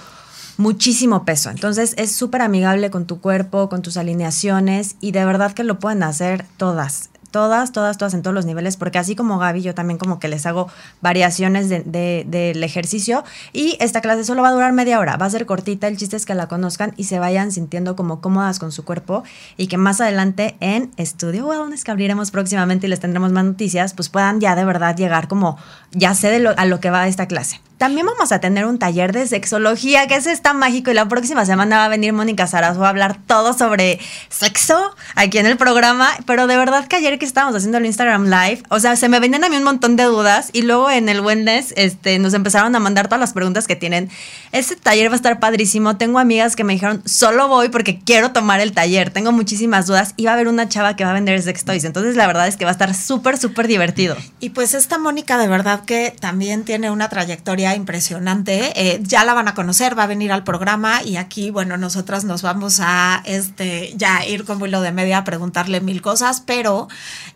[0.58, 1.50] muchísimo peso.
[1.50, 5.80] Entonces es súper amigable con tu cuerpo, con tus alineaciones y de verdad que lo
[5.80, 9.74] pueden hacer todas todas, todas, todas en todos los niveles, porque así como Gaby, yo
[9.74, 10.70] también como que les hago
[11.02, 15.30] variaciones del de, ejercicio y esta clase solo va a durar media hora, va a
[15.32, 18.72] ser cortita, el chiste es que la conozcan y se vayan sintiendo como cómodas con
[18.72, 19.24] su cuerpo
[19.58, 23.96] y que más adelante en Estudio Wellness, que abriremos próximamente y les tendremos más noticias,
[23.96, 25.58] pues puedan ya de verdad llegar como,
[25.92, 27.60] ya sé de lo, a lo que va esta clase.
[27.84, 31.46] También vamos a tener un taller de sexología, que es está mágico, y la próxima
[31.46, 36.10] semana va a venir Mónica Sarazo a hablar todo sobre sexo aquí en el programa.
[36.26, 39.20] Pero de verdad que ayer que estábamos haciendo el Instagram Live, o sea, se me
[39.20, 42.74] venían a mí un montón de dudas, y luego en el Wellness este, nos empezaron
[42.74, 44.10] a mandar todas las preguntas que tienen.
[44.54, 45.98] Ese taller va a estar padrísimo.
[45.98, 49.10] Tengo amigas que me dijeron, solo voy porque quiero tomar el taller.
[49.10, 51.84] Tengo muchísimas dudas, y va a haber una chava que va a vender sex toys.
[51.84, 54.16] Entonces, la verdad es que va a estar súper, súper divertido.
[54.40, 58.74] Y pues esta Mónica, de verdad que también tiene una trayectoria impresionante.
[58.76, 62.24] Eh, ya la van a conocer, va a venir al programa y aquí, bueno, nosotras
[62.24, 66.88] nos vamos a este, ya ir con vuelo de media a preguntarle mil cosas, pero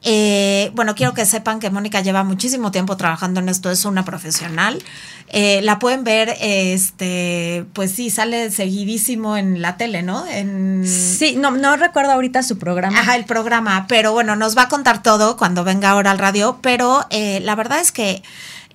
[0.03, 4.05] eh, bueno, quiero que sepan que Mónica lleva muchísimo tiempo trabajando en esto, es una
[4.05, 4.81] profesional.
[5.29, 10.25] Eh, la pueden ver, este, pues sí, sale seguidísimo en la tele, ¿no?
[10.25, 10.85] En...
[10.87, 12.99] Sí, no, no recuerdo ahorita su programa.
[12.99, 16.59] Ajá, el programa, pero bueno, nos va a contar todo cuando venga ahora al radio,
[16.61, 18.23] pero la verdad es que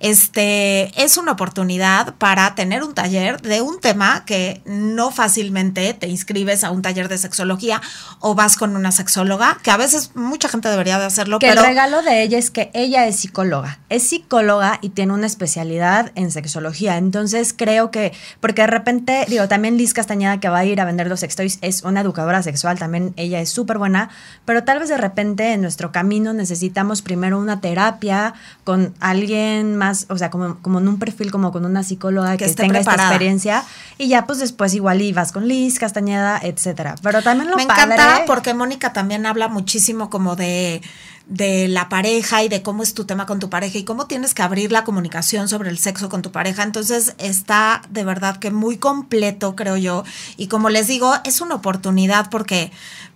[0.03, 6.09] este es una oportunidad para tener un taller de un tema que no fácilmente te
[6.09, 7.81] inscribes a un taller de sexología
[8.19, 11.61] o vas con una sexóloga, que a veces mucha gente debería de hacerlo, que pero
[11.61, 16.11] el regalo de ella es que ella es psicóloga, es psicóloga y tiene una especialidad
[16.15, 16.97] en sexología.
[16.97, 18.11] Entonces creo que,
[18.41, 21.59] porque de repente, digo, también Liz Castañeda que va a ir a vender los sextoys
[21.61, 24.09] es una educadora sexual, también ella es súper buena,
[24.43, 28.33] pero tal vez de repente en nuestro camino necesitamos primero una terapia
[28.65, 32.47] con alguien más o sea, como, como en un perfil, como con una psicóloga que,
[32.49, 33.63] tenga esta experiencia.
[33.97, 36.95] Y ya, pues después igual ibas con Liz, Castañeda, etcétera.
[37.01, 40.81] Pero también lo Me encanta porque Mónica también habla muchísimo como de
[41.25, 44.33] de la pareja y de cómo es tu tema con tu pareja y cómo tienes
[44.33, 46.63] que abrir la comunicación sobre el sexo con tu pareja.
[46.63, 50.03] Entonces está de verdad que muy completo, creo yo.
[50.35, 52.71] Y como les digo, es una oportunidad porque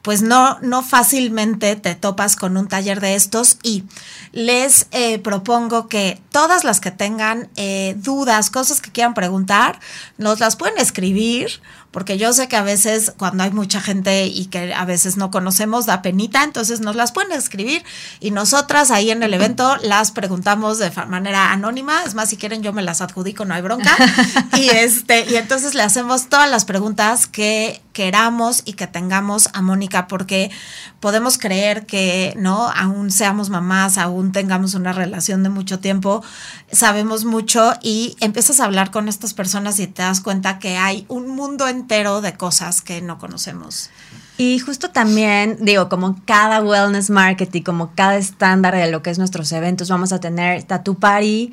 [0.07, 3.83] pues no, no fácilmente te topas con un taller de estos y
[4.31, 9.81] les eh, propongo que todas las que tengan eh, dudas, cosas que quieran preguntar,
[10.17, 11.59] nos las pueden escribir
[11.91, 15.29] porque yo sé que a veces cuando hay mucha gente y que a veces no
[15.29, 17.83] conocemos da penita, entonces nos las pueden escribir
[18.21, 22.63] y nosotras ahí en el evento las preguntamos de manera anónima, es más si quieren
[22.63, 23.93] yo me las adjudico, no hay bronca.
[24.57, 29.63] y este y entonces le hacemos todas las preguntas que queramos y que tengamos a
[29.63, 30.51] Mónica porque
[30.99, 36.23] podemos creer que no aún seamos mamás, aún tengamos una relación de mucho tiempo,
[36.71, 41.05] sabemos mucho y empiezas a hablar con estas personas y te das cuenta que hay
[41.07, 43.89] un mundo entero de cosas que no conocemos.
[44.37, 49.17] Y justo también, digo, como cada wellness marketing, como cada estándar de lo que es
[49.17, 51.51] nuestros eventos, vamos a tener Tattoo Party,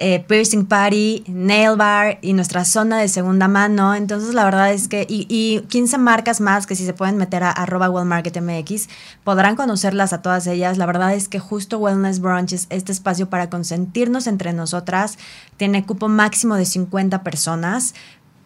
[0.00, 3.94] eh, Piercing Party, Nail Bar y nuestra zona de segunda mano.
[3.94, 7.50] Entonces, la verdad es que, y, 15 marcas más que si se pueden meter a
[7.50, 8.88] arroba wellmarketmx,
[9.24, 10.78] podrán conocerlas a todas ellas.
[10.78, 15.18] La verdad es que justo Wellness Brunch es este espacio para consentirnos entre nosotras.
[15.58, 17.94] Tiene cupo máximo de 50 personas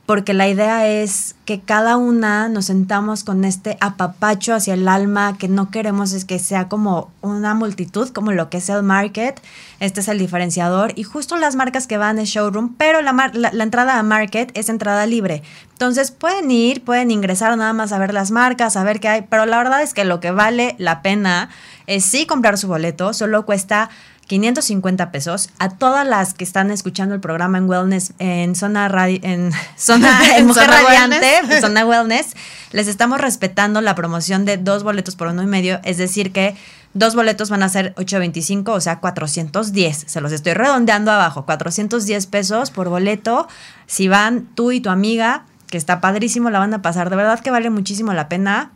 [0.07, 5.39] porque la idea es que cada una nos sentamos con este apapacho hacia el alma,
[5.39, 9.41] que no queremos es que sea como una multitud, como lo que es el market,
[9.81, 13.65] este es el diferenciador, y justo las marcas que van es showroom, pero la, la,
[13.65, 15.43] entrada a market es entrada libre.
[15.73, 19.23] Entonces pueden ir, pueden ingresar nada más a ver las marcas, a ver qué hay,
[19.23, 21.49] pero la verdad es que lo que vale la pena
[21.87, 23.91] es sí comprar su boleto, solo cuesta
[24.27, 25.51] 550 pesos.
[25.59, 30.21] A todas las que están escuchando el programa en Wellness, en Zona Radio, en Zona,
[30.37, 31.61] en Mujer Radiante, wellness.
[31.61, 32.35] Zona Wellness,
[32.73, 36.57] les estamos respetando la promoción de dos boletos por uno y medio, es decir que
[36.95, 40.05] dos boletos van a ser 8.25, o sea, 410.
[40.07, 43.49] Se los estoy redondeando abajo, 410 pesos por boleto.
[43.87, 47.11] Si van tú y tu amiga, que está padrísimo, la van a pasar.
[47.11, 48.71] De verdad que vale muchísimo la pena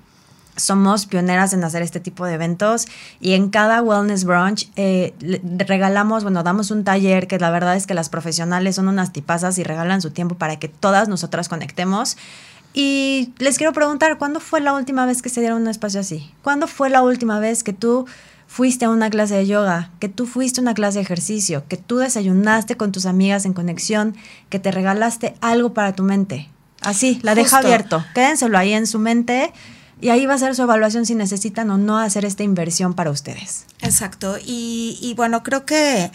[0.59, 2.87] somos pioneras en hacer este tipo de eventos
[3.21, 5.15] y en cada Wellness Brunch eh,
[5.59, 9.59] regalamos, bueno, damos un taller que la verdad es que las profesionales son unas tipazas
[9.59, 12.17] y regalan su tiempo para que todas nosotras conectemos.
[12.75, 16.31] Y les quiero preguntar, ¿cuándo fue la última vez que se dieron un espacio así?
[16.43, 18.07] ¿Cuándo fue la última vez que tú
[18.47, 21.77] fuiste a una clase de yoga, que tú fuiste a una clase de ejercicio, que
[21.77, 24.17] tú desayunaste con tus amigas en conexión,
[24.49, 26.49] que te regalaste algo para tu mente?
[26.81, 28.05] Así, la deja abierto.
[28.15, 29.53] Quédenselo ahí en su mente
[30.01, 33.11] y ahí va a ser su evaluación si necesitan o no hacer esta inversión para
[33.11, 33.67] ustedes.
[33.81, 34.37] Exacto.
[34.45, 36.13] Y, bueno, creo que,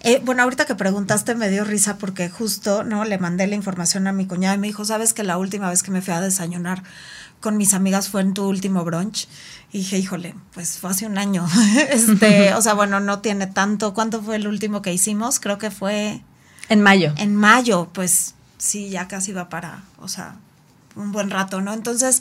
[0.00, 3.04] eh, bueno, ahorita que preguntaste me dio risa porque justo, ¿no?
[3.04, 5.82] Le mandé la información a mi cuñada y me dijo, ¿sabes que la última vez
[5.82, 6.82] que me fui a desayunar
[7.40, 9.26] con mis amigas fue en tu último brunch?
[9.72, 11.46] Y dije, híjole, pues fue hace un año.
[11.90, 13.94] este, o sea, bueno, no tiene tanto.
[13.94, 15.40] ¿Cuánto fue el último que hicimos?
[15.40, 16.22] Creo que fue...
[16.68, 17.12] En mayo.
[17.16, 20.36] En mayo, pues sí, ya casi va para, o sea,
[20.96, 21.72] un buen rato, ¿no?
[21.72, 22.20] Entonces,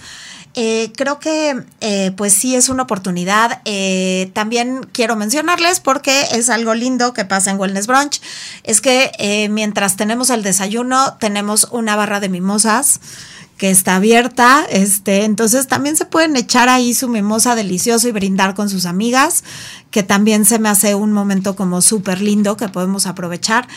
[0.55, 3.62] eh, creo que eh, pues sí es una oportunidad.
[3.65, 8.21] Eh, también quiero mencionarles porque es algo lindo que pasa en Wellness Brunch,
[8.63, 9.12] es que
[9.51, 12.99] mientras tenemos el desayuno, tenemos una barra de mimosas
[13.57, 18.55] que está abierta, este, entonces también se pueden echar ahí su mimosa delicioso y brindar
[18.55, 19.43] con sus amigas,
[19.91, 23.67] que también se me hace un momento como súper lindo que podemos aprovechar.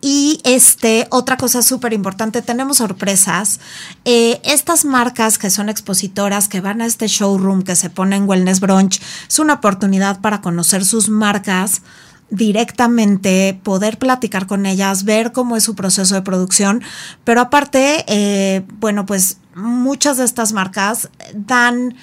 [0.00, 3.60] Y este, otra cosa súper importante, tenemos sorpresas.
[4.04, 8.28] Eh, estas marcas que son expositoras, que van a este showroom que se pone en
[8.28, 11.82] Wellness Brunch, es una oportunidad para conocer sus marcas
[12.30, 16.82] directamente, poder platicar con ellas, ver cómo es su proceso de producción,
[17.24, 21.96] pero aparte, eh, bueno, pues muchas de estas marcas dan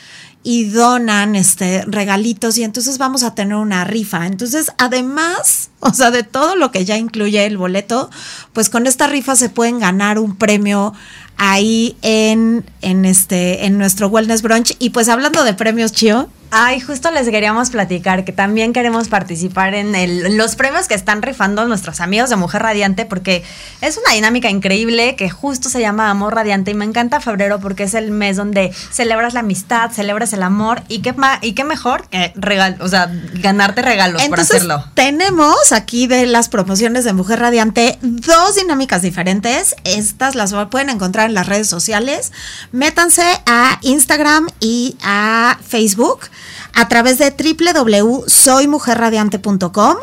[0.44, 4.28] y donan este regalitos y entonces vamos a tener una rifa.
[4.28, 8.10] Entonces, además, o sea, de todo lo que ya incluye el boleto,
[8.54, 10.94] pues con esta rifa se pueden ganar un premio
[11.38, 16.80] ahí en, en este en nuestro Wellness Brunch y pues hablando de premios, Chio, Ay,
[16.80, 21.68] justo les queríamos platicar que también queremos participar en, el, los premios que están rifando
[21.68, 23.44] nuestros amigos de Mujer Radiante porque
[23.82, 27.84] es una dinámica increíble que justo se llama Amor Radiante y me encanta febrero porque
[27.84, 32.08] es el mes donde celebras la amistad, celebras el amor y qué, y qué mejor
[32.08, 34.86] que regal, o sea, ganarte regalos por hacerlo.
[34.94, 39.76] Tenemos aquí de las promociones de Mujer Radiante dos dinámicas diferentes.
[39.84, 42.32] Estas las pueden encontrar en las redes sociales.
[42.72, 46.22] Métanse a Instagram y a Facebook
[46.74, 49.96] a través de www.soymujerradiante.com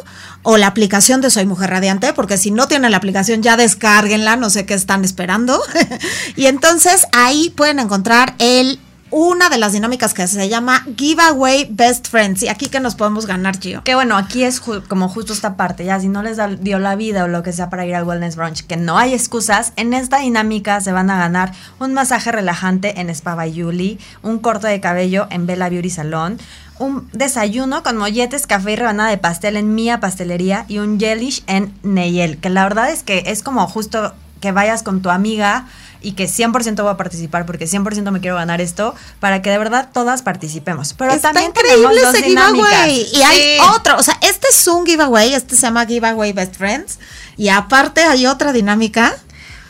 [0.43, 4.37] o la aplicación de Soy Mujer Radiante, porque si no tienen la aplicación ya descárguenla,
[4.37, 5.63] no sé qué están esperando.
[6.37, 8.81] y entonces ahí pueden encontrar el
[9.17, 12.43] una de las dinámicas que se llama Giveaway Best Friends.
[12.43, 13.85] Y aquí que nos podemos ganar, Gio.
[13.85, 17.23] Que bueno, aquí es como justo esta parte, ya si no les dio la vida
[17.23, 20.19] o lo que sea para ir al Wellness Brunch, que no hay excusas, en esta
[20.19, 25.29] dinámica se van a ganar un masaje relajante en Spa by un corte de cabello
[25.31, 26.39] en Bella Beauty Salon,
[26.81, 31.45] un desayuno con molletes, café y rebanada de pastel en Mía Pastelería y un jellish
[31.47, 35.67] en Neyel, que la verdad es que es como justo que vayas con tu amiga
[36.01, 39.59] y que 100% voy a participar porque 100% me quiero ganar esto para que de
[39.59, 40.93] verdad todas participemos.
[40.93, 43.07] Pero Está también increíble ese giveaway.
[43.13, 46.99] Y hay otro, o sea, este es un giveaway, este se llama Giveaway Best Friends
[47.37, 49.15] y aparte hay otra dinámica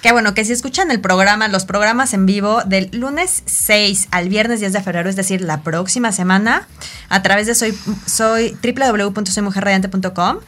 [0.04, 4.28] que bueno, que si escuchan el programa, los programas en vivo del lunes 6 al
[4.28, 6.68] viernes 10 de febrero, es decir, la próxima semana,
[7.08, 10.40] a través de soy, soy www.soymujerradiante.com,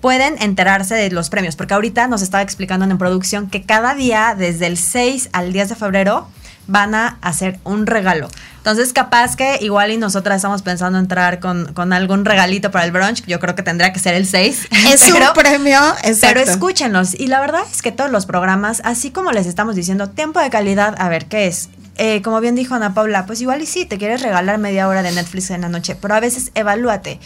[0.00, 4.34] pueden enterarse de los premios, porque ahorita nos estaba explicando en producción que cada día,
[4.36, 6.28] desde el 6 al 10 de febrero,
[6.66, 8.28] van a hacer un regalo.
[8.58, 12.92] Entonces, capaz que igual y nosotras estamos pensando entrar con, con algún regalito para el
[12.92, 13.24] brunch.
[13.26, 14.68] Yo creo que tendría que ser el 6.
[14.92, 16.40] Es un premio, exacto.
[16.40, 17.14] Pero escúchenlos.
[17.18, 20.50] Y la verdad es que todos los programas, así como les estamos diciendo, tiempo de
[20.50, 21.70] calidad, a ver, ¿qué es?
[21.96, 25.02] Eh, como bien dijo Ana Paula, pues igual y sí, te quieres regalar media hora
[25.02, 27.18] de Netflix en la noche, pero a veces evalúate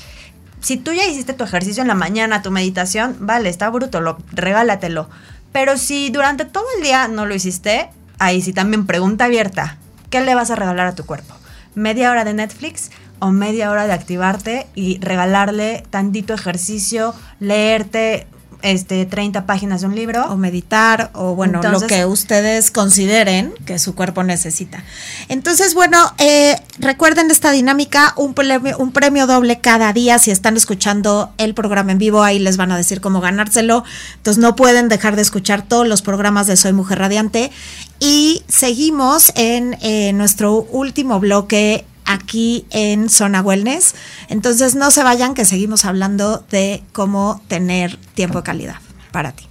[0.64, 4.16] si tú ya hiciste tu ejercicio en la mañana, tu meditación, vale, está bruto, lo,
[4.32, 5.10] regálatelo.
[5.52, 9.76] Pero si durante todo el día no lo hiciste, ahí sí también pregunta abierta,
[10.08, 11.34] ¿qué le vas a regalar a tu cuerpo?
[11.74, 18.26] ¿Media hora de Netflix o media hora de activarte y regalarle tantito ejercicio, leerte
[18.64, 20.24] este, 30 páginas de un libro.
[20.30, 24.82] O meditar, o bueno, lo que ustedes consideren que su cuerpo necesita.
[25.28, 30.18] Entonces, bueno, eh, recuerden esta dinámica, un premio, un premio doble cada día.
[30.18, 33.84] Si están escuchando el programa en vivo, ahí les van a decir cómo ganárselo.
[34.16, 37.52] Entonces, no pueden dejar de escuchar todos los programas de Soy Mujer Radiante.
[38.00, 43.94] Y seguimos en eh, nuestro último bloque aquí en Zona Wellness.
[44.28, 48.76] Entonces no se vayan que seguimos hablando de cómo tener tiempo de calidad
[49.12, 49.46] para ti.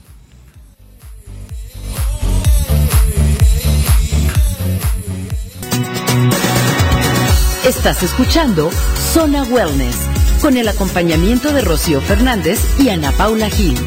[7.66, 8.70] Estás escuchando
[9.14, 9.96] Zona Wellness
[10.42, 13.78] con el acompañamiento de Rocío Fernández y Ana Paula Gil.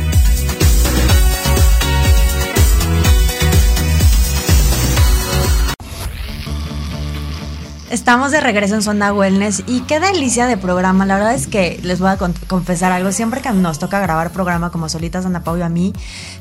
[8.06, 11.04] Estamos de regreso en Zona Wellness y qué delicia de programa.
[11.06, 13.10] La verdad es que les voy a confesar algo.
[13.10, 15.92] Siempre que nos toca grabar programa como solitas Ana Pau y a mí,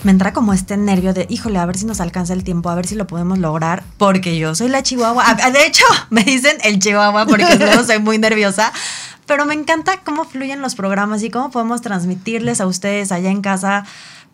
[0.03, 2.75] me entra como este nervio de, híjole, a ver si nos alcanza el tiempo, a
[2.75, 5.23] ver si lo podemos lograr, porque yo soy la chihuahua.
[5.25, 8.71] Ah, de hecho, me dicen el chihuahua porque luego soy muy nerviosa.
[9.25, 13.41] Pero me encanta cómo fluyen los programas y cómo podemos transmitirles a ustedes allá en
[13.41, 13.85] casa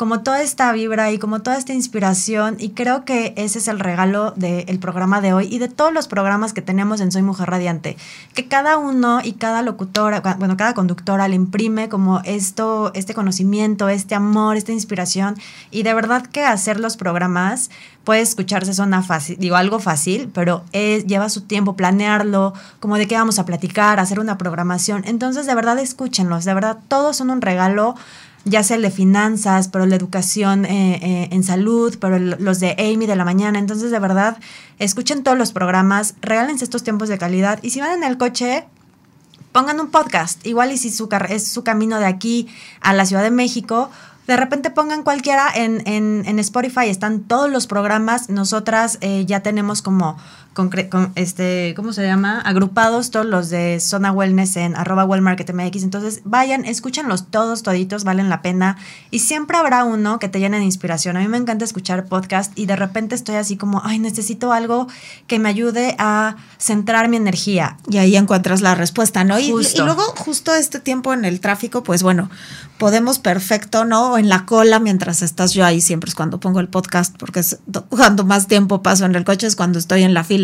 [0.02, 3.80] como toda esta vibra y como toda esta inspiración y creo que ese es el
[3.80, 7.52] regalo del programa de hoy y de todos los programas que tenemos en Soy Mujer
[7.52, 7.98] Radiante,
[8.34, 13.90] que cada uno y cada locutora, bueno, cada conductora le imprime como esto, este conocimiento,
[13.90, 15.36] este amor, esta inspiración
[15.70, 17.70] y de verdad que hacer los programas
[18.04, 23.08] puede escucharse suena fácil, digo algo fácil, pero es, lleva su tiempo planearlo, como de
[23.08, 25.04] qué vamos a platicar, hacer una programación.
[25.06, 27.94] Entonces, de verdad, escúchenlos, de verdad, todos son un regalo
[28.46, 32.72] ya sea el de finanzas, pero la educación eh, eh, en salud, pero los de
[32.80, 33.60] Amy de la mañana.
[33.60, 34.38] Entonces, de verdad,
[34.80, 38.66] escuchen todos los programas, regálense estos tiempos de calidad y si van en el coche,
[39.52, 40.46] pongan un podcast.
[40.46, 42.48] Igual y si su, es su camino de aquí
[42.82, 43.92] a la Ciudad de México,
[44.28, 48.30] de repente pongan cualquiera en, en, Spotify, están todos los programas.
[48.30, 50.18] Nosotras eh, ya tenemos como
[50.54, 50.70] con,
[51.16, 52.42] este, ¿cómo se llama?
[52.42, 55.84] Agrupados todos los de Zona Wellness en arroba wellmarketmx.
[55.84, 58.78] Entonces vayan, escúchenlos todos, toditos, valen la pena.
[59.12, 61.16] Y siempre habrá uno que te llene de inspiración.
[61.16, 64.88] A mí me encanta escuchar podcast y de repente estoy así como, ay, necesito algo
[65.28, 67.78] que me ayude a centrar mi energía.
[67.90, 69.40] Y ahí encuentras la respuesta, ¿no?
[69.40, 72.30] Y, y, luego justo este tiempo en el tráfico, pues bueno,
[72.78, 74.18] podemos perfecto, ¿no?
[74.18, 77.60] en la cola mientras estás yo ahí, siempre es cuando pongo el podcast, porque es
[77.90, 80.41] cuando más tiempo paso en el coche es cuando estoy en la fila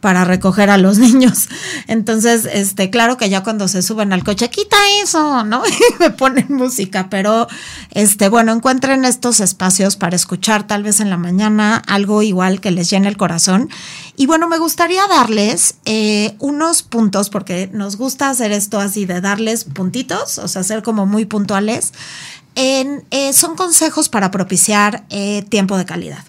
[0.00, 1.48] para recoger a los niños.
[1.86, 5.62] Entonces, este, claro que ya cuando se suben al coche, quita eso, ¿no?
[5.74, 7.46] Y me ponen música, pero
[7.90, 12.70] este, bueno, encuentren estos espacios para escuchar tal vez en la mañana algo igual que
[12.70, 13.68] les llene el corazón.
[14.16, 19.20] Y bueno, me gustaría darles eh, unos puntos, porque nos gusta hacer esto así de
[19.20, 21.92] darles puntitos, o sea, ser como muy puntuales.
[22.54, 26.24] En, eh, son consejos para propiciar eh, tiempo de calidad.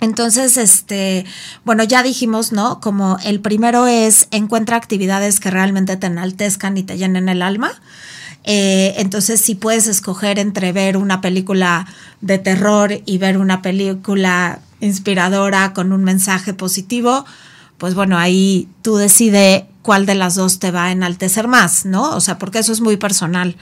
[0.00, 1.26] Entonces, este,
[1.64, 2.80] bueno, ya dijimos, ¿no?
[2.80, 7.72] Como el primero es encuentra actividades que realmente te enaltezcan y te llenen el alma.
[8.44, 11.86] Eh, entonces, si puedes escoger entre ver una película
[12.20, 17.26] de terror y ver una película inspiradora con un mensaje positivo,
[17.76, 22.14] pues bueno, ahí tú decides cuál de las dos te va a enaltecer más, ¿no?
[22.16, 23.56] O sea, porque eso es muy personal,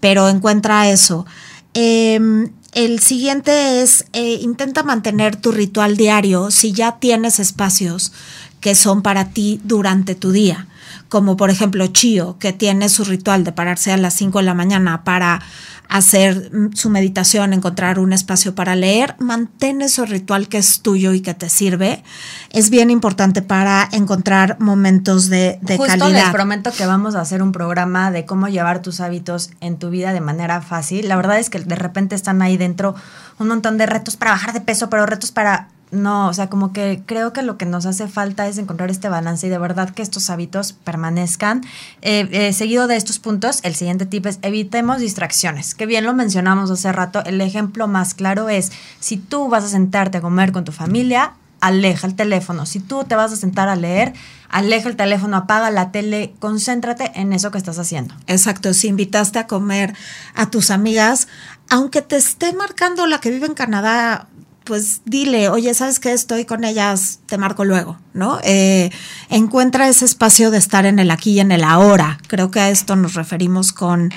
[0.00, 1.26] pero encuentra eso.
[1.74, 8.12] Em, el siguiente es, eh, intenta mantener tu ritual diario si ya tienes espacios
[8.60, 10.68] que son para ti durante tu día,
[11.10, 14.54] como por ejemplo Chio, que tiene su ritual de pararse a las 5 de la
[14.54, 15.42] mañana para
[15.90, 21.12] hacer mm, su meditación, encontrar un espacio para leer, mantén ese ritual que es tuyo
[21.12, 22.04] y que te sirve.
[22.50, 26.26] Es bien importante para encontrar momentos de, de Justo calidad.
[26.26, 29.90] les prometo que vamos a hacer un programa de cómo llevar tus hábitos en tu
[29.90, 31.08] vida de manera fácil.
[31.08, 32.94] La verdad es que de repente están ahí dentro
[33.40, 36.72] un montón de retos para bajar de peso, pero retos para no, o sea, como
[36.72, 39.90] que creo que lo que nos hace falta es encontrar este balance y de verdad
[39.90, 41.62] que estos hábitos permanezcan.
[42.02, 45.74] Eh, eh, seguido de estos puntos, el siguiente tip es evitemos distracciones.
[45.74, 48.70] Que bien lo mencionamos hace rato, el ejemplo más claro es
[49.00, 52.66] si tú vas a sentarte a comer con tu familia, aleja el teléfono.
[52.66, 54.12] Si tú te vas a sentar a leer,
[54.48, 58.14] aleja el teléfono, apaga la tele, concéntrate en eso que estás haciendo.
[58.26, 59.94] Exacto, si invitaste a comer
[60.34, 61.28] a tus amigas,
[61.68, 64.28] aunque te esté marcando la que vive en Canadá,
[64.64, 66.12] pues dile, oye, ¿sabes qué?
[66.12, 68.38] Estoy con ellas, te marco luego, ¿no?
[68.42, 68.90] Eh,
[69.28, 72.18] encuentra ese espacio de estar en el aquí y en el ahora.
[72.28, 74.10] Creo que a esto nos referimos con,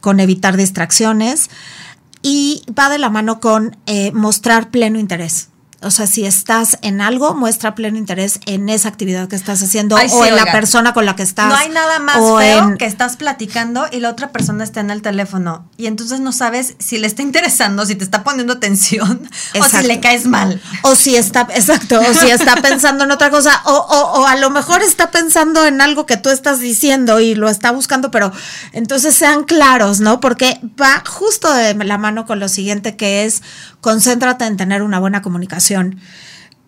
[0.00, 1.50] con evitar distracciones
[2.22, 5.48] y va de la mano con eh, mostrar pleno interés.
[5.80, 9.96] O sea, si estás en algo, muestra pleno interés en esa actividad que estás haciendo
[9.96, 11.46] Ay, o en la persona con la que estás.
[11.48, 14.90] No hay nada más feo en- que estás platicando y la otra persona está en
[14.90, 19.28] el teléfono y entonces no sabes si le está interesando, si te está poniendo atención
[19.60, 20.60] o si le caes mal.
[20.82, 24.34] O si está, exacto, o si está pensando en otra cosa, o, o, o a
[24.34, 28.32] lo mejor está pensando en algo que tú estás diciendo y lo está buscando, pero
[28.72, 30.18] entonces sean claros, ¿no?
[30.18, 33.42] Porque va justo de la mano con lo siguiente que es
[33.92, 35.98] concéntrate en tener una buena comunicación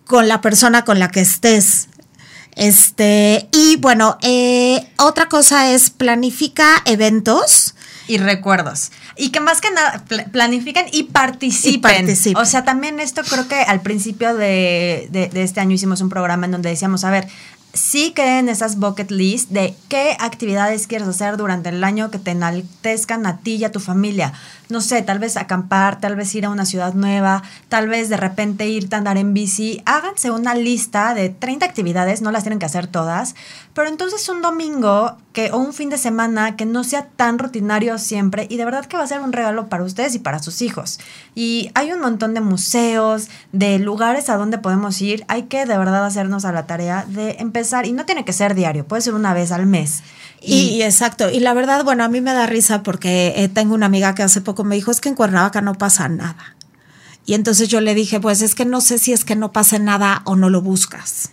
[0.05, 1.87] con la persona con la que estés.
[2.55, 7.75] Este, y bueno, eh, otra cosa es planifica eventos.
[8.07, 8.91] y recuerdos.
[9.15, 11.73] Y que más que nada pl- planifiquen y participen.
[11.73, 12.41] Y participen.
[12.41, 16.09] O sea, también esto creo que al principio de, de- de este año hicimos un
[16.09, 17.27] programa en donde decíamos, a ver,
[17.73, 22.31] sí creen esas bucket list de qué actividades quieres hacer durante el año que te
[22.31, 24.33] enaltezcan a ti y a tu familia.
[24.69, 28.17] No sé, tal vez acampar, tal vez ir a una ciudad nueva, tal vez de
[28.17, 29.81] repente irte a andar en bici.
[29.85, 33.35] Háganse una lista de 30 actividades, no las tienen que hacer todas,
[33.73, 37.97] pero entonces un domingo que, o un fin de semana que no sea tan rutinario
[37.97, 40.61] siempre y de verdad que va a ser un regalo para ustedes y para sus
[40.61, 40.99] hijos.
[41.35, 45.25] Y hay un montón de museos, de lugares a donde podemos ir.
[45.27, 48.55] Hay que de verdad hacernos a la tarea de empezar y no tiene que ser
[48.55, 50.01] diario, puede ser una vez al mes.
[50.41, 53.75] Y, y exacto, y la verdad, bueno, a mí me da risa porque eh, tengo
[53.75, 56.55] una amiga que hace poco me dijo, es que en Cuernavaca no pasa nada.
[57.25, 59.79] Y entonces yo le dije, pues es que no sé si es que no pase
[59.79, 61.29] nada o no lo buscas.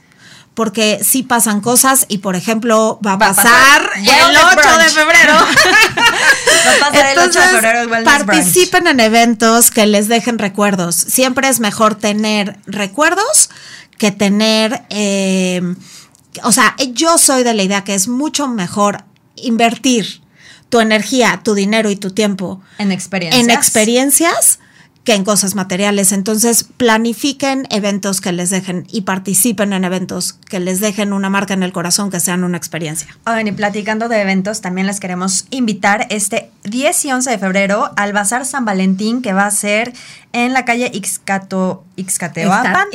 [0.55, 4.79] Porque sí pasan cosas y, por ejemplo, va a Va pasar, pasar el Wellness 8
[4.79, 5.35] de febrero.
[6.83, 8.05] Va a pasar el 8 de febrero Brunch.
[8.05, 10.97] participen en eventos que les dejen recuerdos.
[10.97, 13.51] Siempre es mejor tener recuerdos
[13.99, 15.61] que tener, eh,
[16.45, 19.05] o sea, yo soy de la idea que es mucho mejor
[19.36, 20.20] invertir
[20.68, 23.45] tu energía, tu dinero y tu tiempo En experiencias.
[23.45, 24.59] en experiencias
[25.09, 26.12] que en cosas materiales.
[26.12, 31.55] Entonces, planifiquen eventos que les dejen y participen en eventos que les dejen una marca
[31.55, 33.09] en el corazón, que sean una experiencia.
[33.26, 37.91] Oigan, y platicando de eventos, también les queremos invitar este 10 y 11 de febrero
[37.97, 39.95] al Bazar San Valentín, que va a ser
[40.34, 42.88] en la calle Ixcato, Ixcateopan.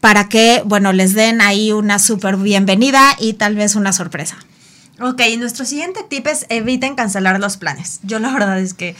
[0.00, 4.36] para que, bueno, les den ahí una súper bienvenida y tal vez una sorpresa.
[5.00, 8.00] Ok, y nuestro siguiente tip es eviten cancelar los planes.
[8.02, 8.94] Yo la verdad es que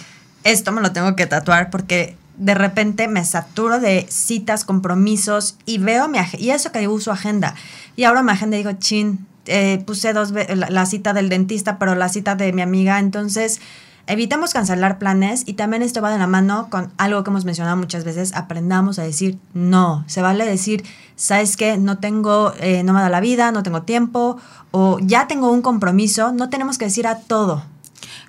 [0.44, 5.78] esto me lo tengo que tatuar porque de repente me saturo de citas, compromisos y
[5.78, 6.18] veo mi.
[6.38, 7.54] Y eso que uso agenda.
[7.96, 11.94] Y ahora mi agenda digo, chin, eh, puse dos la, la cita del dentista, pero
[11.94, 12.98] la cita de mi amiga.
[12.98, 13.60] Entonces,
[14.06, 17.76] evitemos cancelar planes y también esto va de la mano con algo que hemos mencionado
[17.76, 18.34] muchas veces.
[18.34, 20.04] Aprendamos a decir no.
[20.06, 20.84] Se vale decir,
[21.16, 21.76] ¿sabes qué?
[21.76, 24.38] No tengo, eh, no me da la vida, no tengo tiempo
[24.70, 26.32] o ya tengo un compromiso.
[26.32, 27.64] No tenemos que decir a todo.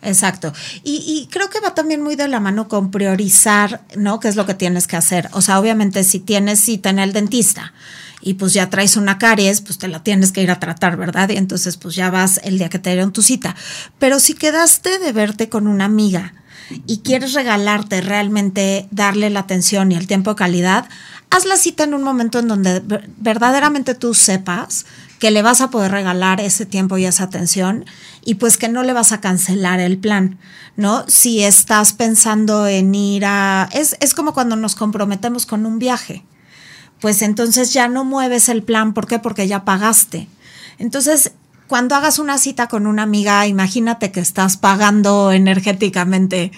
[0.04, 0.54] Exacto.
[0.84, 4.20] Y, y creo que va también muy de la mano con priorizar, ¿no?
[4.20, 5.30] ¿Qué es lo que tienes que hacer?
[5.32, 7.74] O sea, obviamente si tienes cita en el dentista
[8.22, 11.30] y pues ya traes una caries, pues te la tienes que ir a tratar, ¿verdad?
[11.30, 13.56] Y entonces pues ya vas el día que te dieron tu cita.
[14.00, 16.34] Pero si quedaste de verte con una amiga
[16.88, 20.88] y quieres regalarte realmente darle la atención y el tiempo de calidad,
[21.30, 24.86] haz la cita en un momento en donde ver- verdaderamente tú sepas
[25.24, 27.86] que le vas a poder regalar ese tiempo y esa atención
[28.26, 30.38] y pues que no le vas a cancelar el plan,
[30.76, 31.06] ¿no?
[31.08, 33.70] Si estás pensando en ir a...
[33.72, 36.26] Es, es como cuando nos comprometemos con un viaje,
[37.00, 39.18] pues entonces ya no mueves el plan, ¿por qué?
[39.18, 40.28] Porque ya pagaste.
[40.78, 41.32] Entonces,
[41.74, 46.52] cuando hagas una cita con una amiga, imagínate que estás pagando energéticamente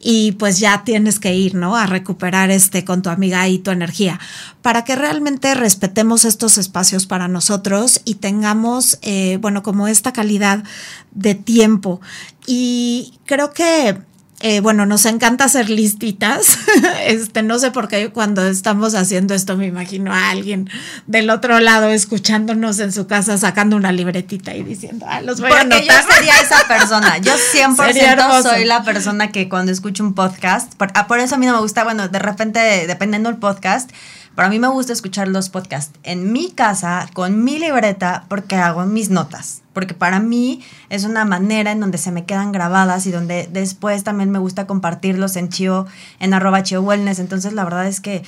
[0.00, 1.76] y pues ya tienes que ir, ¿no?
[1.76, 4.18] A recuperar este con tu amiga y tu energía,
[4.62, 10.64] para que realmente respetemos estos espacios para nosotros y tengamos, eh, bueno, como esta calidad
[11.10, 12.00] de tiempo.
[12.46, 13.98] Y creo que
[14.46, 16.58] eh, bueno, nos encanta hacer listitas.
[17.06, 20.68] este, no sé por qué cuando estamos haciendo esto me imagino a alguien
[21.06, 25.50] del otro lado escuchándonos en su casa sacando una libretita y diciendo, ah, los voy
[25.50, 26.14] a Porque yo anotar.
[26.14, 27.16] sería esa persona.
[27.16, 28.50] Yo Sería 100% hermoso.
[28.50, 31.54] soy la persona que cuando escucho un podcast, por, ah, por eso a mí no
[31.54, 33.90] me gusta, bueno, de repente, dependiendo del podcast,
[34.36, 38.56] pero a mí me gusta escuchar los podcasts en mi casa, con mi libreta, porque
[38.56, 39.62] hago mis notas.
[39.74, 44.04] Porque para mí es una manera en donde se me quedan grabadas y donde después
[44.04, 45.86] también me gusta compartirlos en Chio,
[46.20, 47.18] en arroba Chio Wellness.
[47.18, 48.22] Entonces, la verdad es que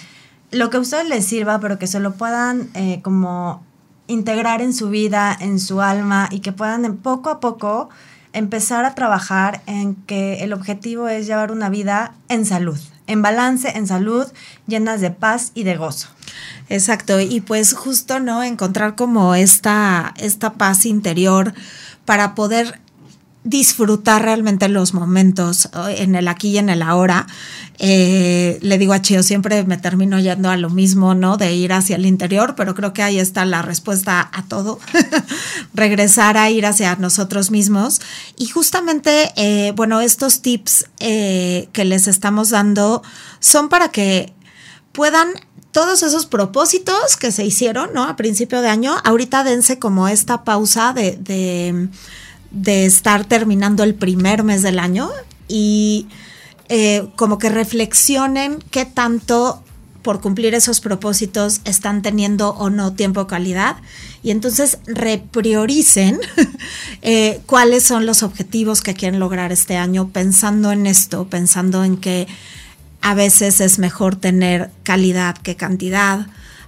[0.51, 3.63] lo que a ustedes les sirva, pero que se lo puedan eh, como
[4.07, 7.89] integrar en su vida, en su alma y que puedan en poco a poco
[8.33, 13.69] empezar a trabajar en que el objetivo es llevar una vida en salud, en balance,
[13.77, 14.27] en salud,
[14.67, 16.09] llenas de paz y de gozo.
[16.69, 18.43] Exacto, y pues justo, ¿no?
[18.43, 21.55] Encontrar como esta, esta paz interior
[22.05, 22.81] para poder
[23.47, 25.89] disfrutar realmente los momentos ¿no?
[25.89, 27.27] en el aquí y en el ahora.
[27.79, 31.37] Eh, le digo a Chio, siempre me termino yendo a lo mismo, ¿no?
[31.37, 34.81] De ir hacia el interior, pero creo que ahí está la respuesta a todo.
[35.75, 38.01] Regresar a ir hacia nosotros mismos.
[38.37, 43.03] Y justamente, eh, bueno, estos tips eh, que les estamos dando
[43.39, 44.35] son para que
[44.91, 45.29] puedan
[45.71, 48.05] todos esos propósitos que se hicieron, ¿no?
[48.05, 51.91] A principio de año, ahorita dense como esta pausa de,
[52.57, 55.11] de estar terminando el primer mes del año
[55.49, 56.09] y
[56.69, 59.63] eh, como que reflexionen qué tanto
[60.03, 63.77] por cumplir esos propósitos están teniendo o no tiempo calidad
[64.23, 66.21] y entonces reprioricen
[67.03, 71.97] eh, cuáles son los objetivos que quieren lograr este año pensando en esto, pensando en
[71.97, 72.27] que
[73.03, 76.27] a veces es mejor tener calidad que cantidad.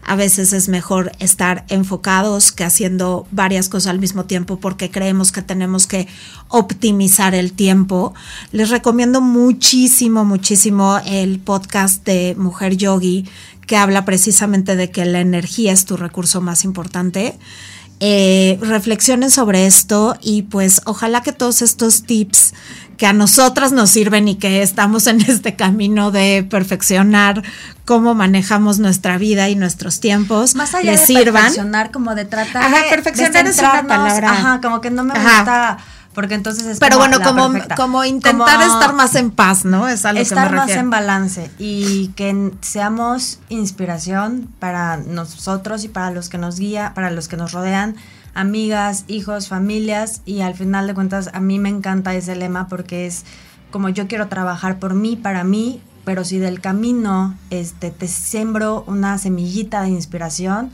[0.09, 5.33] A veces es mejor estar enfocados que haciendo varias cosas al mismo tiempo porque creemos
[5.33, 6.09] que tenemos que
[6.49, 8.15] optimizar el tiempo.
[8.51, 13.27] Les recomiendo muchísimo, muchísimo el podcast de Mujer Yogi
[13.67, 17.39] que habla precisamente de que la energía es tu recurso más importante.
[18.01, 22.55] Eh, reflexionen sobre esto y pues ojalá que todos estos tips
[22.99, 27.43] que a nosotras nos sirven y que estamos en este camino de perfeccionar
[27.87, 31.35] cómo manejamos nuestra vida y nuestros tiempos Más allá les de sirvan.
[31.45, 34.31] perfeccionar, como de tratar Ajá, de, perfeccionar de es una centrarnos, palabra.
[34.33, 35.37] Ajá, como que no me Ajá.
[35.39, 35.79] gusta
[36.13, 39.87] porque entonces es Pero como bueno, como, como intentar Como estar más en paz, ¿no?
[39.87, 45.85] Es a lo que estar me más en balance y que seamos inspiración para nosotros
[45.85, 47.95] y para los que nos guía, para los que nos rodean,
[48.35, 53.07] amigas, hijos, familias y al final de cuentas a mí me encanta ese lema porque
[53.07, 53.25] es
[53.71, 58.85] como yo quiero trabajar por mí, para mí, pero si del camino este te sembro
[58.87, 60.71] una semillita de inspiración,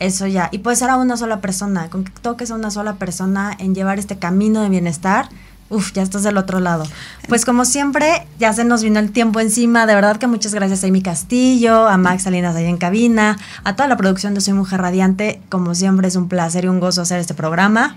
[0.00, 0.48] eso ya.
[0.52, 1.88] Y puede ser a una sola persona.
[1.90, 5.28] Con que toques a una sola persona en llevar este camino de bienestar,
[5.74, 6.84] uf, ya estás del otro lado.
[7.28, 9.86] Pues como siempre, ya se nos vino el tiempo encima.
[9.86, 13.76] De verdad que muchas gracias a Amy Castillo, a Max Salinas ahí en cabina, a
[13.76, 15.40] toda la producción de Soy Mujer Radiante.
[15.48, 17.96] Como siempre, es un placer y un gozo hacer este programa.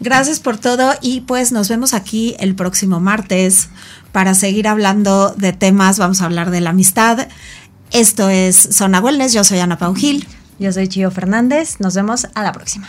[0.00, 3.68] Gracias por todo y pues nos vemos aquí el próximo martes
[4.12, 5.98] para seguir hablando de temas.
[5.98, 7.26] Vamos a hablar de la amistad.
[7.90, 9.32] Esto es Zona Wellness.
[9.32, 10.26] Yo soy Ana Pau Gil.
[10.58, 11.80] Yo soy Chio Fernández.
[11.80, 12.88] Nos vemos a la próxima.